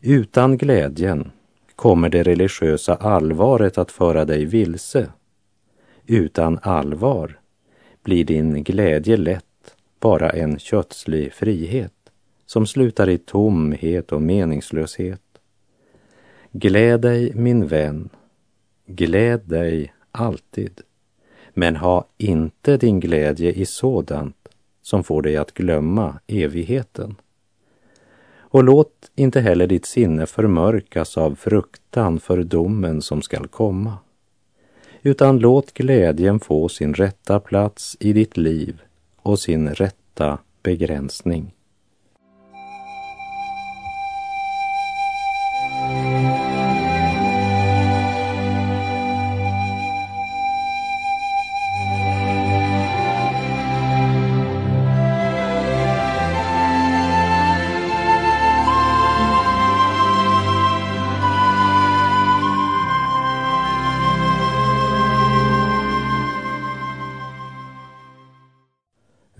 Utan 0.00 0.58
glädjen 0.58 1.30
kommer 1.76 2.08
det 2.08 2.22
religiösa 2.22 2.94
allvaret 2.94 3.78
att 3.78 3.90
föra 3.90 4.24
dig 4.24 4.44
vilse. 4.44 5.08
Utan 6.06 6.58
allvar 6.62 7.38
blir 8.02 8.24
din 8.24 8.64
glädje 8.64 9.16
lätt 9.16 9.76
bara 10.00 10.30
en 10.30 10.58
kötslig 10.58 11.32
frihet 11.32 11.92
som 12.54 12.66
slutar 12.66 13.08
i 13.08 13.18
tomhet 13.18 14.12
och 14.12 14.22
meningslöshet. 14.22 15.22
Gläd 16.52 17.00
dig, 17.00 17.32
min 17.34 17.66
vän, 17.66 18.08
gläd 18.86 19.40
dig 19.44 19.92
alltid, 20.10 20.80
men 21.54 21.76
ha 21.76 22.08
inte 22.18 22.76
din 22.76 23.00
glädje 23.00 23.52
i 23.52 23.66
sådant 23.66 24.48
som 24.82 25.04
får 25.04 25.22
dig 25.22 25.36
att 25.36 25.54
glömma 25.54 26.20
evigheten. 26.26 27.16
Och 28.36 28.64
låt 28.64 29.10
inte 29.14 29.40
heller 29.40 29.66
ditt 29.66 29.86
sinne 29.86 30.26
förmörkas 30.26 31.18
av 31.18 31.34
fruktan 31.34 32.20
för 32.20 32.42
domen 32.42 33.02
som 33.02 33.22
skall 33.22 33.48
komma, 33.48 33.98
utan 35.02 35.38
låt 35.38 35.74
glädjen 35.74 36.40
få 36.40 36.68
sin 36.68 36.94
rätta 36.94 37.40
plats 37.40 37.96
i 38.00 38.12
ditt 38.12 38.36
liv 38.36 38.82
och 39.16 39.38
sin 39.38 39.68
rätta 39.68 40.38
begränsning. 40.62 41.53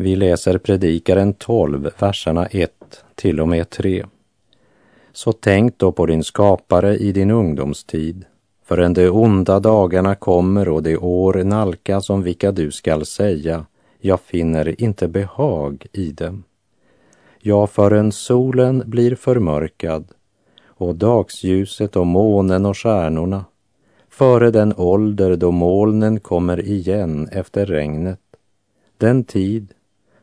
Vi 0.04 0.16
läser 0.16 0.58
Predikaren 0.58 1.34
12, 1.34 1.90
verserna 1.98 2.46
1 2.46 2.70
till 3.14 3.40
och 3.40 3.48
med 3.48 3.70
3. 3.70 4.04
Så 5.12 5.32
tänk 5.32 5.78
då 5.78 5.92
på 5.92 6.06
din 6.06 6.24
skapare 6.24 6.96
i 6.96 7.12
din 7.12 7.30
ungdomstid, 7.30 8.24
förrän 8.64 8.94
de 8.94 9.10
onda 9.10 9.60
dagarna 9.60 10.14
kommer 10.14 10.68
och 10.68 10.82
de 10.82 10.96
år 10.96 11.44
nalkas 11.44 12.10
om 12.10 12.22
vilka 12.22 12.52
du 12.52 12.70
skall 12.70 13.06
säga, 13.06 13.66
jag 14.00 14.20
finner 14.20 14.82
inte 14.82 15.08
behag 15.08 15.86
i 15.92 16.12
dem. 16.12 16.44
Ja, 17.40 17.66
förrän 17.66 18.12
solen 18.12 18.82
blir 18.86 19.14
förmörkad 19.14 20.04
och 20.66 20.94
dagsljuset 20.94 21.96
och 21.96 22.06
månen 22.06 22.66
och 22.66 22.78
stjärnorna, 22.78 23.44
före 24.10 24.50
den 24.50 24.74
ålder 24.76 25.36
då 25.36 25.50
molnen 25.50 26.20
kommer 26.20 26.60
igen 26.60 27.28
efter 27.32 27.66
regnet, 27.66 28.20
den 28.98 29.24
tid 29.24 29.74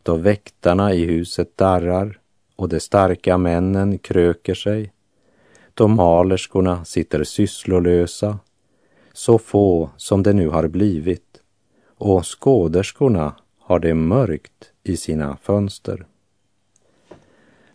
då 0.04 0.16
väktarna 0.16 0.94
i 0.94 1.06
huset 1.06 1.58
darrar 1.58 2.20
och 2.56 2.70
de 2.70 2.80
starka 2.80 3.38
männen 3.38 3.98
kröker 3.98 4.54
sig, 4.54 4.94
då 5.74 5.88
malerskorna 5.88 6.86
sitter 6.86 7.24
sysslolösa, 7.24 8.40
så 9.14 9.38
få 9.38 9.90
som 9.98 10.24
det 10.24 10.34
nu 10.34 10.50
har 10.50 10.68
blivit, 10.68 11.42
och 11.98 12.26
skåderskorna 12.26 13.36
har 13.60 13.80
det 13.80 13.94
mörkt 13.94 14.72
i 14.84 14.98
sina 14.98 15.38
fönster. 15.38 16.06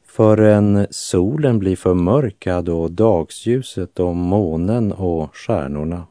Förrän 0.05 0.87
solen 0.91 1.59
blir 1.59 1.77
förmörkad 1.77 2.69
och 2.69 2.91
dagsljuset 2.91 4.01
och 4.01 4.17
månen 4.17 4.93
och 4.93 5.37
stjärnorna. 5.37 6.07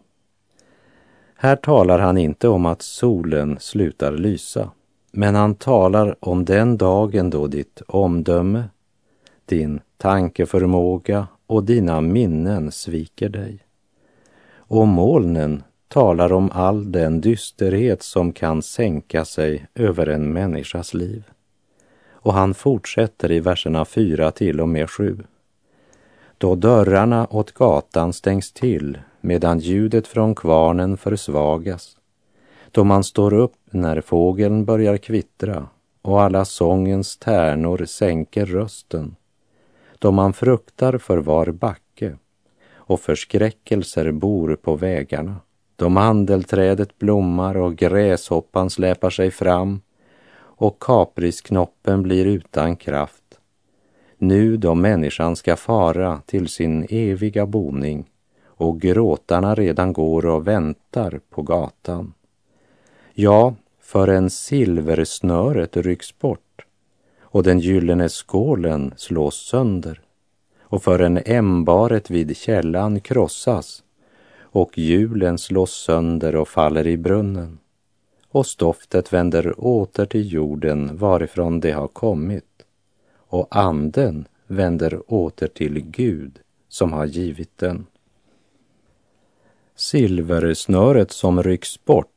Här 1.36 1.56
talar 1.56 2.00
han 2.00 2.18
inte 2.18 2.48
om 2.48 2.66
att 2.66 2.82
solen 2.82 3.58
slutar 3.60 4.12
lysa. 4.12 4.72
Men 5.18 5.36
han 5.36 5.56
talar 5.56 6.16
om 6.20 6.46
den 6.46 6.78
dagen 6.78 7.30
då 7.30 7.48
ditt 7.48 7.82
omdöme, 7.88 8.64
din 9.46 9.80
tankeförmåga 9.98 11.28
och 11.48 11.64
dina 11.64 12.02
minnen 12.02 12.72
sviker 12.72 13.30
dig. 13.30 13.60
Och 14.56 14.88
molnen 14.88 15.64
talar 15.88 16.34
om 16.34 16.52
all 16.54 16.92
den 16.92 17.22
dysterhet 17.22 18.04
som 18.04 18.34
kan 18.34 18.62
sänka 18.62 19.26
sig 19.26 19.66
över 19.76 20.08
en 20.08 20.34
människas 20.34 20.94
liv. 20.94 21.24
Och 22.12 22.34
han 22.34 22.54
fortsätter 22.54 23.32
i 23.32 23.40
verserna 23.40 23.86
4 23.86 24.32
till 24.32 24.62
och 24.62 24.70
med 24.70 24.90
7. 24.90 25.18
Då 26.38 26.56
dörrarna 26.56 27.28
åt 27.30 27.52
gatan 27.52 28.14
stängs 28.14 28.52
till 28.52 28.98
medan 29.22 29.60
ljudet 29.60 30.08
från 30.08 30.36
kvarnen 30.36 30.98
försvagas 30.98 31.98
då 32.76 32.84
man 32.84 33.04
står 33.04 33.34
upp 33.34 33.56
när 33.72 34.02
fågeln 34.02 34.66
börjar 34.66 34.98
kvittra 34.98 35.68
och 36.02 36.22
alla 36.22 36.46
sångens 36.46 37.18
tärnor 37.18 37.86
sänker 37.86 38.46
rösten, 38.46 39.16
då 40.00 40.12
man 40.12 40.34
fruktar 40.34 40.98
för 40.98 41.18
var 41.18 41.52
backe 41.52 42.18
och 42.74 43.00
förskräckelser 43.00 44.12
bor 44.12 44.56
på 44.56 44.76
vägarna, 44.76 45.36
då 45.76 45.90
mandelträdet 45.90 46.98
blommar 47.00 47.58
och 47.58 47.76
gräshoppan 47.76 48.70
släpar 48.70 49.10
sig 49.10 49.32
fram 49.32 49.82
och 50.38 50.80
kaprisknoppen 50.80 52.04
blir 52.04 52.26
utan 52.26 52.76
kraft. 52.76 53.40
Nu 54.18 54.58
då 54.58 54.76
människan 54.76 55.36
ska 55.36 55.56
fara 55.56 56.22
till 56.26 56.48
sin 56.48 56.86
eviga 56.90 57.46
boning 57.46 58.10
och 58.46 58.82
gråtarna 58.82 59.56
redan 59.56 59.94
går 59.94 60.26
och 60.26 60.48
väntar 60.48 61.20
på 61.30 61.42
gatan. 61.42 62.14
Ja, 63.18 63.56
förrän 63.80 64.30
silversnöret 64.30 65.78
rycks 65.78 66.20
bort 66.20 66.66
och 67.22 67.44
den 67.44 67.60
gyllene 67.60 68.10
skålen 68.10 68.94
slås 68.98 69.36
sönder 69.36 70.02
och 70.62 70.84
förrän 70.84 71.20
ämbaret 71.26 72.10
vid 72.10 72.38
källan 72.38 73.00
krossas 73.00 73.84
och 74.40 74.78
hjulen 74.78 75.38
slås 75.38 75.72
sönder 75.72 76.36
och 76.36 76.48
faller 76.48 76.88
i 76.88 76.98
brunnen. 76.98 77.60
och 78.30 78.46
stoftet 78.46 79.14
vänder 79.14 79.54
åter 79.58 80.06
till 80.06 80.34
jorden 80.34 80.98
varifrån 80.98 81.60
det 81.60 81.72
har 81.72 81.88
kommit 81.88 82.66
och 83.16 83.48
anden 83.50 84.28
vänder 84.48 85.14
åter 85.14 85.48
till 85.48 85.80
Gud 85.80 86.40
som 86.70 86.94
har 86.94 87.06
givit 87.06 87.58
den. 87.58 87.86
Silversnöret 89.76 91.12
som 91.12 91.44
rycks 91.44 91.86
bort 91.86 92.15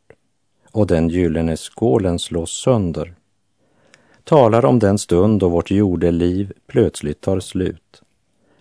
och 0.78 0.86
den 0.86 1.08
gyllene 1.08 1.56
skålen 1.56 2.18
slås 2.18 2.50
sönder. 2.50 3.14
Talar 4.24 4.64
om 4.64 4.78
den 4.78 4.98
stund 4.98 5.40
då 5.40 5.48
vårt 5.48 5.70
jordeliv 5.70 6.52
plötsligt 6.66 7.20
tar 7.20 7.40
slut, 7.40 8.02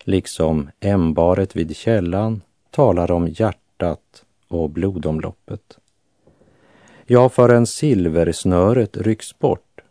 liksom 0.04 0.70
ämbaret 0.80 1.56
vid 1.56 1.76
källan 1.76 2.42
talar 2.72 3.12
om 3.12 3.28
hjärtat 3.28 4.24
och 4.48 4.70
blodomloppet. 4.70 5.78
Ja, 7.06 7.30
förrän 7.30 7.68
silversnöret 7.68 8.98
rycks 8.98 9.40
bort 9.40 9.82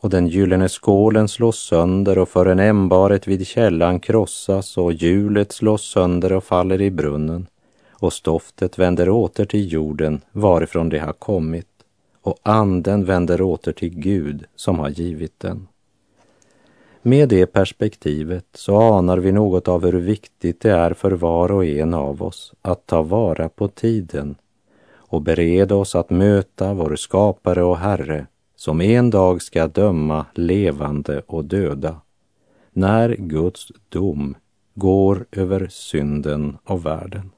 och 0.00 0.10
den 0.10 0.26
gyllene 0.26 0.68
skålen 0.68 1.28
slås 1.28 1.58
sönder 1.58 2.18
och 2.18 2.28
förrän 2.28 2.60
ämbaret 2.60 3.26
vid 3.26 3.46
källan 3.46 4.00
krossas 4.00 4.78
och 4.78 4.92
hjulet 4.92 5.52
slås 5.52 5.82
sönder 5.82 6.32
och 6.32 6.44
faller 6.44 6.80
i 6.80 6.90
brunnen 6.90 7.46
och 7.90 8.12
stoftet 8.12 8.78
vänder 8.78 9.08
åter 9.08 9.44
till 9.44 9.72
jorden 9.72 10.20
varifrån 10.32 10.88
det 10.88 10.98
har 10.98 11.12
kommit 11.12 11.75
och 12.26 12.38
anden 12.42 13.04
vänder 13.04 13.42
åter 13.42 13.72
till 13.72 13.90
Gud 13.90 14.44
som 14.56 14.78
har 14.78 14.88
givit 14.88 15.40
den. 15.40 15.68
Med 17.02 17.28
det 17.28 17.46
perspektivet 17.46 18.46
så 18.54 18.76
anar 18.76 19.18
vi 19.18 19.32
något 19.32 19.68
av 19.68 19.84
hur 19.84 19.92
viktigt 19.92 20.60
det 20.60 20.70
är 20.70 20.94
för 20.94 21.10
var 21.10 21.52
och 21.52 21.64
en 21.64 21.94
av 21.94 22.22
oss 22.22 22.52
att 22.62 22.86
ta 22.86 23.02
vara 23.02 23.48
på 23.48 23.68
tiden 23.68 24.34
och 24.94 25.22
bereda 25.22 25.74
oss 25.74 25.94
att 25.94 26.10
möta 26.10 26.74
vår 26.74 26.96
skapare 26.96 27.62
och 27.62 27.78
Herre 27.78 28.26
som 28.56 28.80
en 28.80 29.10
dag 29.10 29.42
ska 29.42 29.66
döma 29.66 30.26
levande 30.34 31.22
och 31.26 31.44
döda 31.44 32.00
när 32.72 33.16
Guds 33.18 33.72
dom 33.88 34.34
går 34.74 35.26
över 35.32 35.68
synden 35.70 36.56
och 36.64 36.86
världen. 36.86 37.30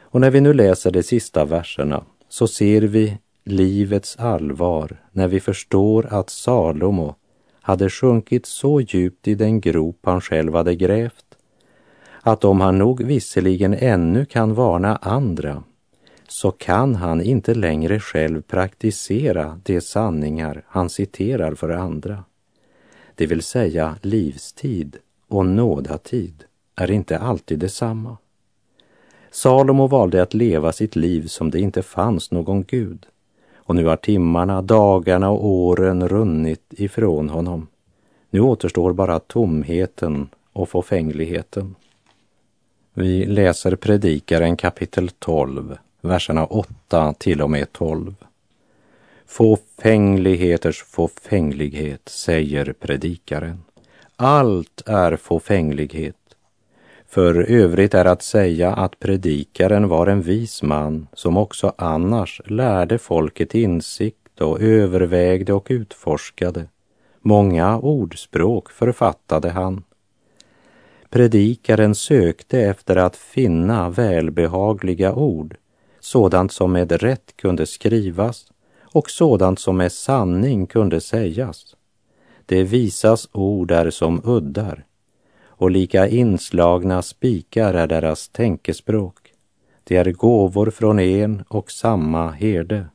Och 0.00 0.20
när 0.20 0.30
vi 0.30 0.40
nu 0.40 0.52
läser 0.52 0.90
de 0.90 1.02
sista 1.02 1.44
verserna 1.44 2.04
så 2.28 2.46
ser 2.46 2.82
vi 2.82 3.18
livets 3.50 4.16
allvar 4.16 5.02
när 5.12 5.28
vi 5.28 5.40
förstår 5.40 6.06
att 6.10 6.30
Salomo 6.30 7.14
hade 7.60 7.90
sjunkit 7.90 8.46
så 8.46 8.80
djupt 8.80 9.28
i 9.28 9.34
den 9.34 9.60
grop 9.60 9.98
han 10.02 10.20
själv 10.20 10.54
hade 10.54 10.74
grävt 10.74 11.24
att 12.22 12.44
om 12.44 12.60
han 12.60 12.78
nog 12.78 13.02
visserligen 13.02 13.74
ännu 13.74 14.24
kan 14.24 14.54
varna 14.54 14.96
andra 14.96 15.62
så 16.28 16.50
kan 16.50 16.94
han 16.94 17.22
inte 17.22 17.54
längre 17.54 18.00
själv 18.00 18.42
praktisera 18.42 19.60
de 19.64 19.80
sanningar 19.80 20.64
han 20.66 20.90
citerar 20.90 21.54
för 21.54 21.70
andra. 21.70 22.24
Det 23.14 23.26
vill 23.26 23.42
säga 23.42 23.96
livstid 24.02 24.96
och 25.28 25.46
nådatid 25.46 26.44
är 26.76 26.90
inte 26.90 27.18
alltid 27.18 27.58
detsamma. 27.58 28.16
Salomo 29.30 29.86
valde 29.86 30.22
att 30.22 30.34
leva 30.34 30.72
sitt 30.72 30.96
liv 30.96 31.26
som 31.26 31.50
det 31.50 31.60
inte 31.60 31.82
fanns 31.82 32.30
någon 32.30 32.64
Gud 32.64 33.06
och 33.68 33.76
nu 33.76 33.84
har 33.84 33.96
timmarna, 33.96 34.62
dagarna 34.62 35.30
och 35.30 35.46
åren 35.46 36.08
runnit 36.08 36.64
ifrån 36.70 37.28
honom. 37.28 37.66
Nu 38.30 38.40
återstår 38.40 38.92
bara 38.92 39.18
tomheten 39.18 40.28
och 40.52 40.68
fåfängligheten. 40.68 41.74
Vi 42.94 43.26
läser 43.26 43.76
Predikaren 43.76 44.56
kapitel 44.56 45.08
12, 45.08 45.78
verserna 46.00 46.46
8 46.46 47.14
till 47.18 47.42
och 47.42 47.50
med 47.50 47.72
12. 47.72 48.14
Fåfängligheters 49.26 50.82
fåfänglighet, 50.82 52.08
säger 52.08 52.72
predikaren. 52.72 53.62
Allt 54.16 54.82
är 54.86 55.16
fåfänglighet. 55.16 56.17
För 57.10 57.34
övrigt 57.34 57.94
är 57.94 58.04
att 58.04 58.22
säga 58.22 58.72
att 58.72 58.98
predikaren 58.98 59.88
var 59.88 60.06
en 60.06 60.22
vis 60.22 60.62
man 60.62 61.08
som 61.12 61.36
också 61.36 61.72
annars 61.78 62.40
lärde 62.44 62.98
folket 62.98 63.54
insikt 63.54 64.40
och 64.40 64.60
övervägde 64.60 65.52
och 65.52 65.66
utforskade. 65.70 66.68
Många 67.20 67.78
ordspråk 67.78 68.70
författade 68.70 69.50
han. 69.50 69.84
Predikaren 71.10 71.94
sökte 71.94 72.60
efter 72.60 72.96
att 72.96 73.16
finna 73.16 73.90
välbehagliga 73.90 75.14
ord, 75.14 75.56
sådant 76.00 76.52
som 76.52 76.72
med 76.72 76.92
rätt 76.92 77.36
kunde 77.36 77.66
skrivas 77.66 78.52
och 78.82 79.10
sådant 79.10 79.58
som 79.58 79.76
med 79.76 79.92
sanning 79.92 80.66
kunde 80.66 81.00
sägas. 81.00 81.76
Det 82.46 82.62
visas 82.62 83.28
ord 83.32 83.70
är 83.70 83.90
som 83.90 84.22
uddar 84.24 84.84
och 85.58 85.70
lika 85.70 86.08
inslagna 86.08 87.02
spikar 87.02 87.74
är 87.74 87.86
deras 87.86 88.28
tänkespråk. 88.28 89.32
Det 89.84 89.96
är 89.96 90.12
gåvor 90.12 90.70
från 90.70 90.98
en 90.98 91.42
och 91.48 91.70
samma 91.70 92.30
herde. 92.30 92.86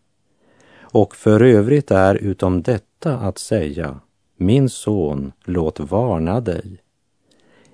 Och 0.80 1.16
för 1.16 1.42
övrigt 1.42 1.92
är 1.92 2.16
utom 2.16 2.62
detta 2.62 3.18
att 3.18 3.38
säga, 3.38 4.00
min 4.38 4.70
son, 4.70 5.32
låt 5.46 5.80
varna 5.80 6.42
dig. 6.42 6.78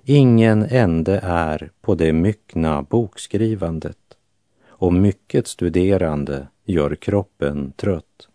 Ingen 0.04 0.66
ände 0.70 1.20
är 1.24 1.72
på 1.82 1.96
det 1.96 2.14
myckna 2.14 2.82
bokskrivandet 2.82 3.98
och 4.68 4.94
mycket 4.94 5.48
studerande 5.48 6.48
gör 6.66 6.96
kroppen 6.96 7.72
trött. 7.72 8.29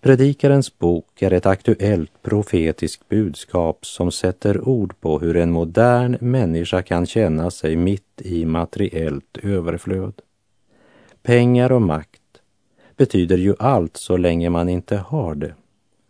Predikarens 0.00 0.78
bok 0.78 1.22
är 1.22 1.32
ett 1.32 1.46
aktuellt 1.46 2.22
profetiskt 2.22 3.08
budskap 3.08 3.86
som 3.86 4.12
sätter 4.12 4.68
ord 4.68 5.00
på 5.00 5.18
hur 5.18 5.36
en 5.36 5.50
modern 5.50 6.16
människa 6.20 6.82
kan 6.82 7.06
känna 7.06 7.50
sig 7.50 7.76
mitt 7.76 8.20
i 8.20 8.44
materiellt 8.44 9.38
överflöd. 9.42 10.12
Pengar 11.22 11.72
och 11.72 11.82
makt 11.82 12.20
betyder 12.96 13.38
ju 13.38 13.54
allt 13.58 13.96
så 13.96 14.16
länge 14.16 14.50
man 14.50 14.68
inte 14.68 14.96
har 14.96 15.34
det. 15.34 15.54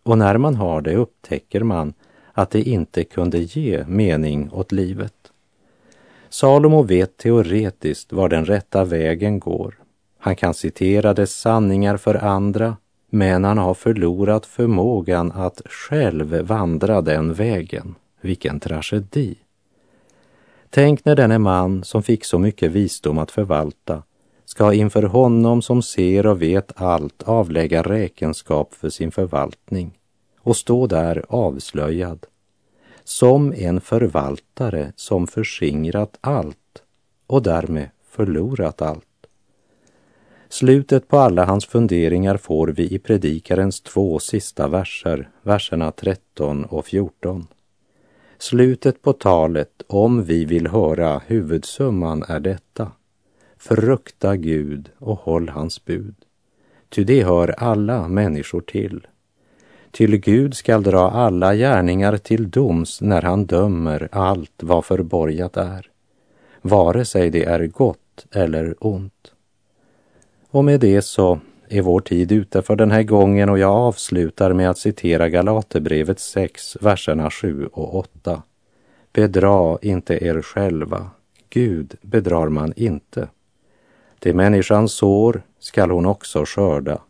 Och 0.03 0.19
när 0.19 0.39
man 0.39 0.57
har 0.57 0.81
det 0.81 0.97
upptäcker 0.97 1.63
man 1.63 1.93
att 2.33 2.51
det 2.51 2.63
inte 2.63 3.05
kunde 3.05 3.39
ge 3.39 3.85
mening 3.87 4.51
åt 4.53 4.73
livet. 4.73 5.15
Salomo 6.29 6.83
vet 6.83 7.17
teoretiskt 7.17 8.13
var 8.13 8.29
den 8.29 8.45
rätta 8.45 8.85
vägen 8.85 9.41
går. 9.41 9.75
Han 10.19 10.37
kan 10.37 10.55
citera 10.55 11.15
dess 11.15 11.33
sanningar 11.33 11.97
för 11.97 12.15
andra 12.15 12.77
men 13.11 13.45
han 13.45 13.59
har 13.59 13.75
förlorat 13.75 14.47
förmågan 14.47 15.33
att 15.33 15.63
själv 15.65 16.41
vandra 16.41 17.01
den 17.01 17.33
vägen. 17.35 17.95
Vilken 18.21 18.61
tragedi! 18.61 19.37
Tänk 20.71 21.05
när 21.05 21.17
denne 21.17 21.39
man 21.39 21.85
som 21.85 22.03
fick 22.03 22.25
så 22.25 22.39
mycket 22.39 22.73
visdom 22.73 23.19
att 23.19 23.31
förvalta 23.31 24.03
ska 24.45 24.73
inför 24.73 25.03
honom 25.03 25.63
som 25.63 25.83
ser 25.83 26.27
och 26.27 26.43
vet 26.43 26.81
allt 26.83 27.23
avlägga 27.23 27.83
räkenskap 27.83 28.75
för 28.75 28.91
sin 28.91 29.11
förvaltning 29.11 29.99
och 30.41 30.57
stå 30.57 30.87
där 30.87 31.25
avslöjad 31.29 32.27
som 33.05 33.53
en 33.57 33.81
förvaltare 33.81 34.93
som 34.97 35.27
förskingrat 35.27 36.19
allt 36.21 36.83
och 37.27 37.43
därmed 37.43 37.91
förlorat 38.11 38.83
allt. 38.83 39.08
Slutet 40.51 41.09
på 41.09 41.19
alla 41.19 41.45
hans 41.45 41.67
funderingar 41.67 42.37
får 42.37 42.69
vi 42.69 42.95
i 42.95 42.99
Predikarens 42.99 43.81
två 43.81 44.19
sista 44.19 44.69
verser, 44.69 45.29
verserna 45.43 45.93
13 45.93 46.65
och 46.65 46.87
14. 46.87 47.47
Slutet 48.39 49.03
på 49.03 49.13
talet, 49.13 49.83
om 49.87 50.25
vi 50.25 50.45
vill 50.45 50.67
höra 50.67 51.23
huvudsumman, 51.27 52.25
är 52.29 52.41
detta. 52.41 52.93
Frukta 53.57 54.37
Gud 54.37 54.91
och 54.99 55.19
håll 55.19 55.49
hans 55.49 55.85
bud. 55.85 56.15
Ty 56.89 57.05
det 57.05 57.25
hör 57.25 57.49
alla 57.59 58.09
människor 58.09 58.61
till. 58.61 59.07
Till 59.91 60.17
Gud 60.17 60.55
skall 60.55 60.83
dra 60.83 61.11
alla 61.11 61.55
gärningar 61.55 62.17
till 62.17 62.51
doms 62.51 63.01
när 63.01 63.23
han 63.23 63.47
dömer 63.47 64.09
allt 64.13 64.63
vad 64.63 64.85
förborgat 64.85 65.57
är, 65.57 65.91
vare 66.63 67.05
sig 67.05 67.31
det 67.31 67.45
är 67.45 67.67
gott 67.67 68.27
eller 68.31 68.75
ont. 68.81 69.33
Och 70.51 70.65
med 70.65 70.81
det 70.81 71.03
så 71.03 71.41
är 71.69 71.83
vår 71.83 72.01
tid 72.01 72.33
ute 72.33 72.63
för 72.63 72.77
den 72.77 72.91
här 72.91 73.03
gången 73.03 73.49
och 73.49 73.59
jag 73.59 73.73
avslutar 73.73 74.53
med 74.53 74.71
att 74.71 74.79
citera 74.79 75.29
Galaterbrevet 75.29 76.21
6, 76.21 76.77
verserna 76.81 77.31
7 77.31 77.67
och 77.67 77.95
8. 77.95 78.43
Bedra 79.13 79.79
inte 79.83 80.25
er 80.25 80.43
själva, 80.43 81.11
Gud 81.51 81.95
bedrar 82.03 82.49
man 82.49 82.73
inte. 82.77 83.29
Det 84.19 84.35
människan 84.35 84.89
sår 84.89 85.43
skall 85.59 85.91
hon 85.91 86.07
också 86.07 86.45
skörda. 86.47 87.03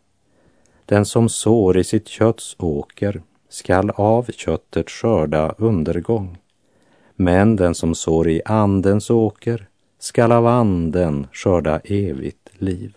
Den 0.87 1.05
som 1.05 1.29
sår 1.29 1.79
i 1.79 1.85
sitt 1.85 2.09
kötts 2.09 2.57
åker 2.59 3.23
skall 3.49 3.91
av 3.91 4.31
köttet 4.31 4.91
skörda 4.91 5.55
undergång. 5.59 6.39
Men 7.15 7.57
den 7.57 7.75
som 7.75 7.95
sår 7.95 8.29
i 8.29 8.43
andens 8.45 9.11
åker 9.11 9.69
skall 9.99 10.33
av 10.33 10.47
anden 10.47 11.27
skörda 11.33 11.81
evigt 11.85 12.49
liv. 12.53 12.97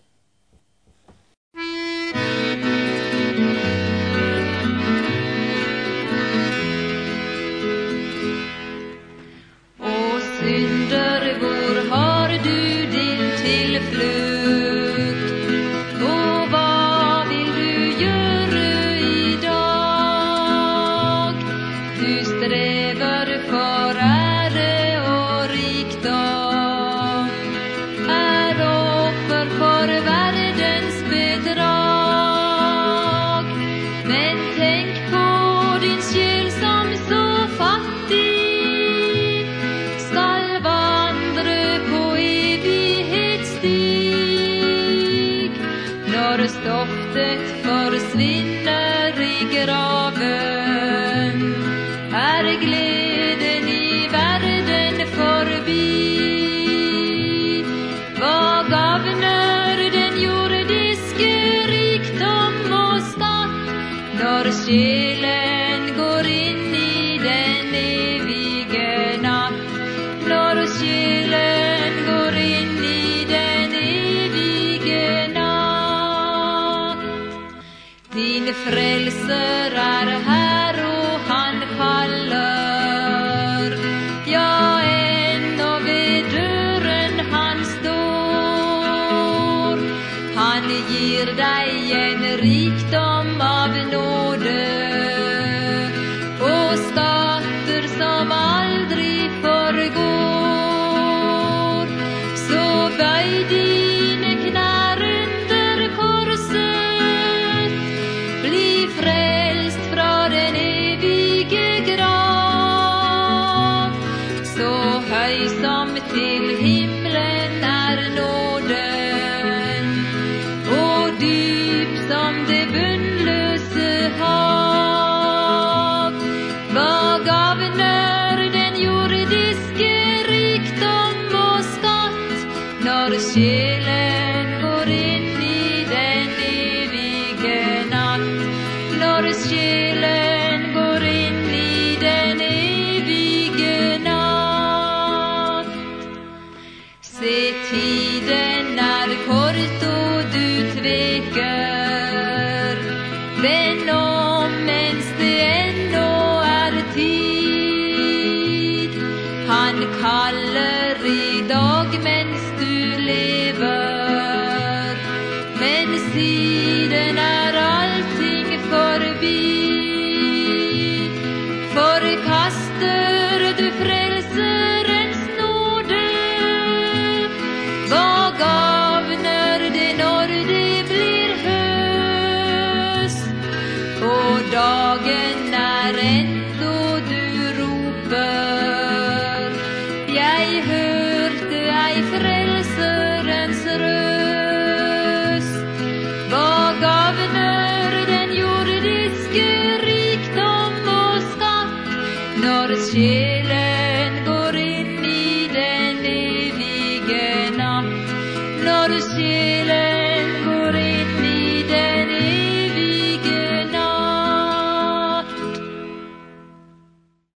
see. 166.13 166.50